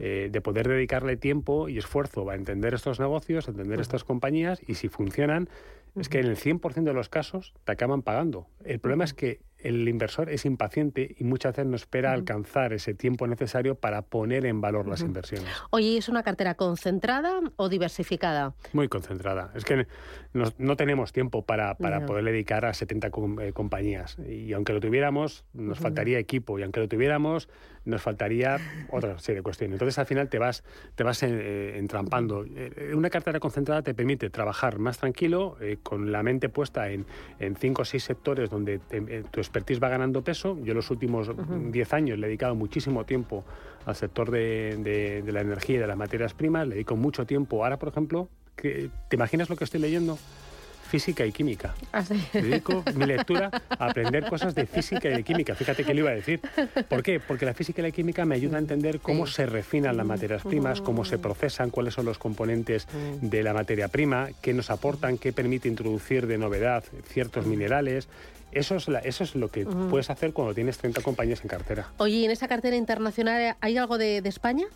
eh, 0.00 0.28
de 0.30 0.40
poder 0.40 0.68
dedicarle 0.68 1.16
tiempo 1.16 1.68
y 1.68 1.78
esfuerzo 1.78 2.28
a 2.28 2.34
entender 2.34 2.74
estos 2.74 2.98
negocios, 2.98 3.46
a 3.46 3.52
entender 3.52 3.80
estas 3.80 4.02
compañías 4.02 4.60
y 4.66 4.74
si 4.74 4.88
funcionan, 4.88 5.48
es 5.94 6.08
que 6.08 6.18
en 6.18 6.26
el 6.26 6.36
100% 6.36 6.82
de 6.82 6.94
los 6.94 7.08
casos 7.08 7.54
te 7.64 7.72
acaban 7.72 8.02
pagando. 8.02 8.46
El 8.64 8.80
problema 8.80 9.04
es 9.04 9.14
que 9.14 9.40
el 9.62 9.88
inversor 9.88 10.30
es 10.30 10.44
impaciente 10.44 11.14
y 11.18 11.24
muchas 11.24 11.52
veces 11.52 11.66
no 11.66 11.76
espera 11.76 12.12
alcanzar 12.12 12.72
ese 12.72 12.94
tiempo 12.94 13.26
necesario 13.26 13.74
para 13.74 14.02
poner 14.02 14.46
en 14.46 14.60
valor 14.60 14.88
las 14.88 15.02
inversiones. 15.02 15.48
Oye, 15.70 15.98
¿es 15.98 16.08
una 16.08 16.22
cartera 16.22 16.54
concentrada 16.54 17.40
o 17.56 17.68
diversificada? 17.68 18.54
Muy 18.72 18.88
concentrada. 18.88 19.52
Es 19.54 19.64
que 19.64 19.86
no, 20.32 20.76
tenemos 20.76 21.12
tiempo 21.12 21.44
para, 21.44 21.74
para 21.76 22.06
poder 22.06 22.24
dedicar 22.24 22.64
a 22.64 22.74
70 22.74 23.08
eh, 23.40 23.52
compañías. 23.52 24.16
Y 24.18 24.52
aunque 24.52 24.72
lo 24.72 24.80
tuviéramos, 24.80 25.44
nos 25.52 25.78
faltaría 25.78 26.18
equipo. 26.18 26.58
Y 26.58 26.62
aunque 26.62 26.80
lo 26.80 26.88
tuviéramos, 26.88 27.48
nos 27.84 28.00
faltaría 28.00 28.58
otra 28.90 29.18
serie 29.18 29.40
de 29.40 29.42
cuestiones. 29.42 29.74
Entonces, 29.74 29.98
al 29.98 30.06
final 30.06 30.28
te 30.28 30.38
vas, 30.38 30.64
te 30.94 31.04
vas 31.04 31.22
eh, 31.22 31.78
entrampando. 31.78 32.44
Eh, 32.44 32.92
una 32.94 33.10
cartera 33.10 33.40
concentrada 33.40 33.82
te 33.82 33.94
permite 33.94 34.30
trabajar 34.30 34.78
más 34.78 34.98
tranquilo, 34.98 35.56
con 35.82 36.12
la 36.12 36.22
mente 36.22 36.48
puesta 36.48 36.90
en, 36.90 37.06
en 37.38 37.56
cinco 37.56 37.82
o 37.82 37.84
seis 37.84 38.04
sectores 38.04 38.50
donde 38.50 38.78
tu 39.30 39.40
expertise 39.52 39.80
va 39.80 39.88
ganando 39.88 40.22
peso. 40.22 40.58
Yo 40.64 40.72
los 40.72 40.90
últimos 40.90 41.30
10 41.70 41.92
años 41.92 42.18
le 42.18 42.26
he 42.26 42.28
dedicado 42.28 42.54
muchísimo 42.54 43.04
tiempo 43.04 43.44
al 43.84 43.94
sector 43.96 44.30
de, 44.30 45.22
la 45.26 45.40
energía 45.40 45.76
y 45.76 45.78
de 45.78 45.86
las 45.86 45.96
materias 45.96 46.32
primas, 46.34 46.66
le 46.66 46.74
dedico 46.74 46.96
mucho 46.96 47.26
tiempo. 47.26 47.62
Ahora, 47.62 47.78
por 47.78 47.88
ejemplo, 47.90 48.28
¿te 48.56 48.90
imaginas 49.12 49.50
lo 49.50 49.56
que 49.56 49.64
estoy 49.64 49.80
leyendo? 49.80 50.18
física 50.92 51.24
y 51.24 51.32
química. 51.32 51.74
¿Ah, 51.90 52.04
Dedico 52.34 52.84
mi 52.94 53.06
lectura 53.06 53.50
a 53.70 53.86
aprender 53.86 54.28
cosas 54.28 54.54
de 54.54 54.66
física 54.66 55.08
y 55.08 55.14
de 55.14 55.22
química. 55.22 55.54
Fíjate 55.54 55.84
que 55.84 55.94
le 55.94 56.00
iba 56.00 56.10
a 56.10 56.14
decir. 56.14 56.38
¿Por 56.86 57.02
qué? 57.02 57.18
Porque 57.18 57.46
la 57.46 57.54
física 57.54 57.80
y 57.80 57.84
la 57.84 57.90
química 57.92 58.26
me 58.26 58.34
ayuda 58.34 58.58
a 58.58 58.60
entender 58.60 59.00
cómo 59.00 59.26
se 59.26 59.46
refinan 59.46 59.96
las 59.96 60.04
materias 60.04 60.42
primas, 60.42 60.82
cómo 60.82 61.06
se 61.06 61.16
procesan, 61.16 61.70
cuáles 61.70 61.94
son 61.94 62.04
los 62.04 62.18
componentes 62.18 62.86
de 63.22 63.42
la 63.42 63.54
materia 63.54 63.88
prima, 63.88 64.28
qué 64.42 64.52
nos 64.52 64.68
aportan, 64.68 65.16
qué 65.16 65.32
permite 65.32 65.66
introducir 65.66 66.26
de 66.26 66.36
novedad 66.36 66.84
ciertos 67.06 67.46
minerales, 67.46 68.06
eso 68.52 68.76
es, 68.76 68.86
eso 69.04 69.24
es 69.24 69.34
lo 69.34 69.48
que 69.48 69.64
puedes 69.64 70.10
hacer 70.10 70.32
cuando 70.32 70.54
tienes 70.54 70.78
30 70.78 71.00
compañías 71.02 71.40
en 71.42 71.48
cartera. 71.48 71.88
Oye, 71.98 72.24
¿en 72.24 72.30
esa 72.30 72.48
cartera 72.48 72.76
internacional 72.76 73.56
hay 73.60 73.76
algo 73.76 73.98
de, 73.98 74.22
de 74.22 74.28
España? 74.28 74.66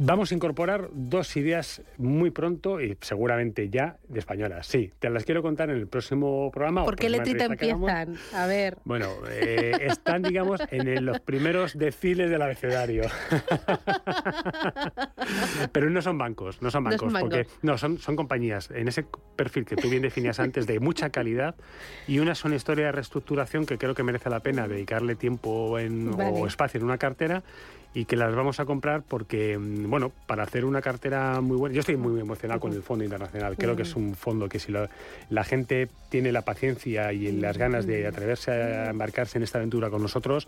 Vamos 0.00 0.30
a 0.30 0.34
incorporar 0.36 0.90
dos 0.92 1.36
ideas 1.36 1.82
muy 1.96 2.30
pronto 2.30 2.80
y 2.80 2.96
seguramente 3.00 3.68
ya 3.68 3.96
de 4.08 4.20
españolas. 4.20 4.68
Sí, 4.68 4.92
te 5.00 5.10
las 5.10 5.24
quiero 5.24 5.42
contar 5.42 5.70
en 5.70 5.76
el 5.76 5.88
próximo 5.88 6.52
programa. 6.52 6.84
¿Por 6.84 6.94
qué 6.94 7.08
letrita 7.08 7.46
empiezan? 7.46 8.16
A 8.32 8.46
ver. 8.46 8.78
Bueno, 8.84 9.08
eh, 9.28 9.76
están, 9.80 10.22
digamos, 10.22 10.60
en 10.70 11.04
los 11.04 11.18
primeros 11.20 11.76
deciles 11.76 12.30
del 12.30 12.42
abecedario. 12.42 13.02
Pero 15.72 15.90
no 15.90 16.00
son 16.00 16.16
bancos, 16.16 16.62
no 16.62 16.70
son 16.70 16.84
bancos, 16.84 17.12
porque 17.18 17.48
no, 17.62 17.76
son, 17.76 17.98
son 17.98 18.14
compañías 18.14 18.70
en 18.70 18.86
ese 18.86 19.04
perfil 19.34 19.64
que 19.64 19.74
tú 19.74 19.90
bien 19.90 20.02
definías 20.02 20.38
antes 20.38 20.68
de 20.68 20.78
mucha 20.78 21.10
calidad 21.10 21.56
y 22.06 22.20
una 22.20 22.36
son 22.36 22.54
historia 22.54 22.86
de 22.86 22.92
reestructuración 22.92 23.66
que 23.66 23.78
creo 23.78 23.94
que 23.94 24.04
merece 24.04 24.30
la 24.30 24.40
pena 24.40 24.68
dedicarle 24.68 25.16
tiempo 25.16 25.78
en, 25.78 26.14
o 26.18 26.46
espacio 26.46 26.78
en 26.78 26.84
una 26.84 26.98
cartera 26.98 27.42
y 27.98 28.04
que 28.04 28.14
las 28.14 28.32
vamos 28.32 28.60
a 28.60 28.64
comprar 28.64 29.02
porque, 29.02 29.58
mm, 29.58 29.90
bueno, 29.90 30.12
para 30.28 30.44
hacer 30.44 30.64
una 30.64 30.80
cartera 30.80 31.40
muy 31.40 31.56
buena, 31.56 31.74
yo 31.74 31.80
estoy 31.80 31.96
muy 31.96 32.20
emocionado 32.20 32.60
con 32.60 32.72
el 32.72 32.80
Fondo 32.80 33.02
Internacional, 33.02 33.56
creo 33.56 33.74
que 33.74 33.82
es 33.82 33.96
un 33.96 34.14
fondo 34.14 34.48
que 34.48 34.60
si 34.60 34.72
la 34.72 35.44
gente 35.44 35.88
tiene 36.08 36.30
la 36.30 36.42
paciencia 36.42 37.12
y 37.12 37.32
las 37.32 37.58
ganas 37.58 37.88
de 37.88 38.06
atreverse 38.06 38.52
a 38.52 38.90
embarcarse 38.90 39.38
en 39.38 39.42
esta 39.42 39.58
aventura 39.58 39.90
con 39.90 40.00
nosotros, 40.00 40.46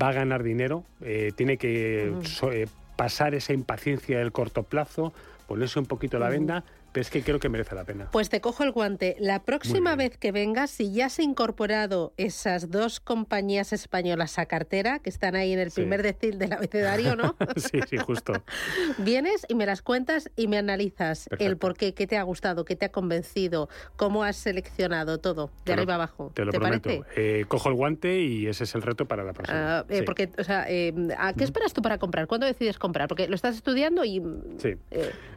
va 0.00 0.10
a 0.10 0.12
ganar 0.12 0.44
dinero, 0.44 0.84
eh, 1.00 1.32
tiene 1.34 1.56
que 1.56 2.12
eh, 2.52 2.66
pasar 2.94 3.34
esa 3.34 3.52
impaciencia 3.52 4.20
del 4.20 4.30
corto 4.30 4.62
plazo 4.62 5.12
ponerse 5.52 5.78
un 5.78 5.86
poquito 5.86 6.18
la 6.18 6.28
venda, 6.28 6.64
pero 6.92 7.02
es 7.02 7.10
que 7.10 7.22
creo 7.22 7.40
que 7.40 7.48
merece 7.48 7.74
la 7.74 7.84
pena. 7.84 8.08
Pues 8.12 8.28
te 8.28 8.40
cojo 8.40 8.64
el 8.64 8.72
guante. 8.72 9.16
La 9.18 9.42
próxima 9.42 9.96
vez 9.96 10.18
que 10.18 10.30
vengas, 10.30 10.70
si 10.70 10.92
ya 10.92 11.08
se 11.08 11.22
han 11.22 11.30
incorporado 11.30 12.12
esas 12.16 12.70
dos 12.70 13.00
compañías 13.00 13.72
españolas 13.72 14.38
a 14.38 14.46
cartera, 14.46 14.98
que 14.98 15.08
están 15.08 15.34
ahí 15.34 15.52
en 15.52 15.58
el 15.58 15.70
primer 15.70 16.02
decil 16.02 16.38
del 16.38 16.52
abecedario, 16.52 17.16
¿no? 17.16 17.34
sí, 17.56 17.80
sí, 17.88 17.96
justo. 17.96 18.34
Vienes 18.98 19.46
y 19.48 19.54
me 19.54 19.64
las 19.64 19.80
cuentas 19.80 20.30
y 20.36 20.48
me 20.48 20.58
analizas 20.58 21.28
el 21.38 21.56
por 21.56 21.74
qué, 21.74 21.94
qué 21.94 22.06
te 22.06 22.18
ha 22.18 22.22
gustado, 22.22 22.64
qué 22.64 22.76
te 22.76 22.86
ha 22.86 22.90
convencido, 22.90 23.68
cómo 23.96 24.22
has 24.22 24.36
seleccionado 24.36 25.18
todo, 25.18 25.50
de 25.64 25.72
arriba 25.72 25.94
abajo. 25.94 26.30
Te 26.34 26.44
lo 26.44 26.52
prometo. 26.52 26.90
Eh, 27.16 27.46
cojo 27.48 27.70
el 27.70 27.74
guante 27.74 28.20
y 28.20 28.46
ese 28.46 28.64
es 28.64 28.74
el 28.74 28.82
reto 28.82 29.06
para 29.06 29.24
la 29.24 29.32
próxima. 29.32 29.78
Ah, 29.78 29.86
eh, 29.88 30.02
porque, 30.02 30.30
o 30.38 30.44
sea, 30.44 30.66
eh, 30.68 30.92
¿a 31.16 31.32
qué 31.32 31.44
esperas 31.44 31.72
tú 31.72 31.80
para 31.80 31.98
comprar? 31.98 32.26
¿Cuándo 32.26 32.46
decides 32.46 32.78
comprar? 32.78 33.08
Porque 33.08 33.28
lo 33.28 33.34
estás 33.34 33.56
estudiando 33.56 34.04
y... 34.04 34.22
Sí. 34.58 34.74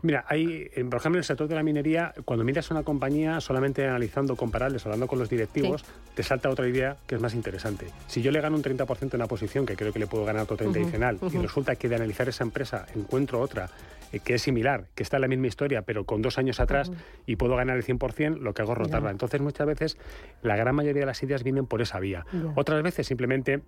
Mira, 0.02 0.26
hay, 0.28 0.70
por 0.90 1.00
ejemplo, 1.00 1.12
en 1.12 1.16
el 1.18 1.24
sector 1.24 1.45
de 1.48 1.56
la 1.56 1.64
minería, 1.64 2.14
cuando 2.26 2.44
miras 2.44 2.70
a 2.72 2.74
una 2.74 2.84
compañía 2.84 3.42
solamente 3.42 3.86
analizando 3.86 4.36
comparables, 4.36 4.86
hablando 4.86 5.08
con 5.08 5.20
los 5.20 5.30
directivos, 5.30 5.86
te 6.14 6.24
salta 6.24 6.50
otra 6.50 6.68
idea 6.68 6.98
que 7.08 7.16
es 7.16 7.22
más 7.22 7.34
interesante. 7.34 7.88
Si 8.08 8.22
yo 8.22 8.32
le 8.32 8.42
gano 8.42 8.56
un 8.56 8.64
30% 8.64 9.02
en 9.02 9.10
una 9.16 9.28
posición, 9.28 9.66
que 9.66 9.76
creo 9.76 9.94
que 9.94 10.00
le 10.00 10.08
puedo 10.08 10.26
ganar 10.26 10.44
otro 10.44 10.58
30% 10.58 10.76
adicional, 10.76 11.20
y 11.32 11.38
resulta 11.38 11.76
que 11.76 11.90
de 11.90 11.96
analizar 11.96 12.30
esa 12.30 12.44
empresa 12.44 12.86
encuentro 12.96 13.40
otra 13.40 13.70
eh, 14.12 14.20
que 14.20 14.36
es 14.36 14.42
similar, 14.42 14.86
que 14.96 15.04
está 15.04 15.18
en 15.18 15.22
la 15.22 15.28
misma 15.28 15.48
historia, 15.48 15.82
pero 15.82 16.06
con 16.06 16.22
dos 16.22 16.38
años 16.38 16.60
atrás, 16.60 16.92
y 17.26 17.36
puedo 17.36 17.56
ganar 17.56 17.78
el 17.78 17.84
100%, 17.84 18.38
lo 18.40 18.54
que 18.54 18.62
hago 18.62 18.74
es 18.74 18.78
rotarla. 18.78 19.12
Entonces, 19.12 19.42
muchas 19.42 19.68
veces, 19.68 19.98
la 20.42 20.56
gran 20.56 20.76
mayoría 20.76 21.02
de 21.02 21.08
las 21.08 21.22
ideas 21.24 21.44
vienen 21.44 21.66
por 21.66 21.82
esa 21.82 22.00
vía. 22.00 22.26
Otras 22.56 22.82
veces, 22.84 23.08
simplemente 23.08 23.62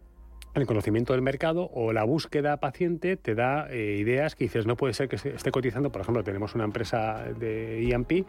el 0.62 0.68
conocimiento 0.68 1.14
del 1.14 1.22
mercado 1.22 1.70
o 1.74 1.94
la 1.94 2.04
búsqueda 2.04 2.58
paciente 2.58 3.18
te 3.18 3.36
da 3.36 3.68
eh, 3.70 3.98
ideas 4.00 4.36
que 4.36 4.46
dices, 4.46 4.66
no 4.66 4.76
puede 4.76 4.94
ser 4.94 5.10
que 5.10 5.16
esté 5.16 5.52
cotizando, 5.52 5.92
por 5.92 6.02
ejemplo, 6.02 6.24
tenemos 6.24 6.56
una 6.56 6.64
empresa 6.64 7.26
de 7.40 7.90
EMP 7.90 8.26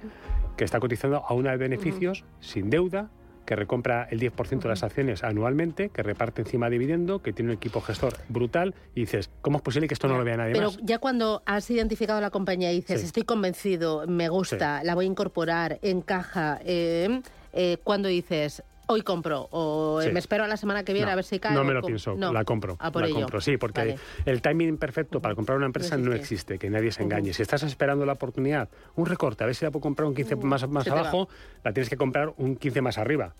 que 0.56 0.64
está 0.64 0.80
cotizando 0.80 1.24
a 1.26 1.34
una 1.34 1.52
de 1.52 1.56
beneficios 1.56 2.24
sin 2.40 2.70
deuda, 2.70 3.10
que 3.46 3.56
recompra 3.56 4.06
el 4.10 4.20
10% 4.20 4.60
de 4.60 4.68
las 4.68 4.82
acciones 4.82 5.24
anualmente, 5.24 5.88
que 5.88 6.02
reparte 6.02 6.42
encima 6.42 6.68
dividendo, 6.68 7.22
que 7.22 7.32
tiene 7.32 7.52
un 7.52 7.56
equipo 7.56 7.80
gestor 7.80 8.12
brutal, 8.28 8.74
y 8.94 9.00
dices, 9.00 9.30
¿cómo 9.40 9.56
es 9.56 9.62
posible 9.62 9.88
que 9.88 9.94
esto 9.94 10.06
no 10.06 10.18
lo 10.18 10.24
vea 10.24 10.36
nadie 10.36 10.60
más? 10.60 10.76
Pero 10.76 10.86
ya 10.86 10.98
cuando 10.98 11.42
has 11.46 11.70
identificado 11.70 12.20
la 12.20 12.28
compañía 12.28 12.70
y 12.72 12.76
dices, 12.76 13.02
estoy 13.02 13.22
convencido, 13.22 14.06
me 14.06 14.28
gusta, 14.28 14.84
la 14.84 14.94
voy 14.94 15.06
a 15.06 15.08
incorporar, 15.08 15.78
encaja, 15.80 16.60
eh, 16.62 17.22
eh, 17.54 17.78
cuando 17.84 18.08
dices, 18.08 18.62
hoy 18.88 19.02
compro 19.02 19.48
o 19.50 20.00
me 20.12 20.18
espero 20.18 20.44
a 20.44 20.48
la 20.48 20.56
semana 20.56 20.82
que 20.82 20.92
viene 20.92 21.10
a 21.10 21.14
ver 21.14 21.24
si 21.24 21.38
cae. 21.38 21.54
No 21.54 21.64
me 21.64 21.72
lo 21.72 21.82
pienso, 21.82 22.16
la 22.16 22.44
compro. 22.44 22.76
la 22.80 22.90
compro, 22.90 23.40
sí, 23.40 23.56
porque 23.56 23.96
el 24.24 24.42
timing 24.42 24.76
perfecto 24.76 25.20
para 25.20 25.34
comprar 25.34 25.56
una 25.56 25.66
empresa 25.66 25.96
no 25.96 26.12
existe, 26.12 26.58
que 26.58 26.70
nadie 26.70 26.90
se 26.92 27.02
engañe. 27.02 27.32
Si 27.32 27.42
estás 27.42 27.62
esperando 27.62 28.04
la 28.04 28.14
oportunidad, 28.14 28.68
un 28.96 29.06
recorte, 29.06 29.44
a 29.44 29.46
ver 29.46 29.54
si 29.54 29.64
la 29.64 29.70
puedo 29.70 29.82
comprar 29.82 30.08
un 30.08 30.14
15 30.14 30.36
más, 30.36 30.68
más 30.68 30.88
abajo, 30.88 31.28
la 31.62 31.72
tienes 31.72 31.88
que 31.88 31.96
comprar 31.96 32.32
un 32.36 32.56
15 32.56 32.80
más 32.82 32.98
arriba. 32.98 33.34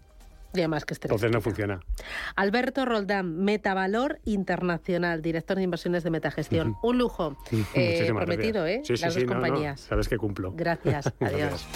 Y 0.55 0.61
además 0.61 0.85
que 0.87 0.95
Entonces 0.95 1.31
no 1.31 1.40
funciona. 1.40 1.81
Alberto 2.35 2.87
Roldán, 2.87 3.45
Metavalor 3.45 4.19
Internacional, 4.25 5.21
director 5.21 5.59
de 5.59 5.62
inversiones 5.62 6.05
de 6.05 6.11
Metagestión. 6.11 6.76
Un 6.83 6.99
lujo. 6.99 7.37
Eh, 7.75 8.11
prometido, 8.14 8.67
¿eh? 8.67 8.81
Sí, 8.83 8.97
sí, 8.97 9.02
Las 9.05 9.14
sí, 9.14 9.25
dos 9.25 9.35
compañías. 9.35 9.81
sabes 9.81 10.09
que 10.09 10.17
cumplo. 10.17 10.52
Gracias. 10.57 11.12
Adiós. 11.21 11.67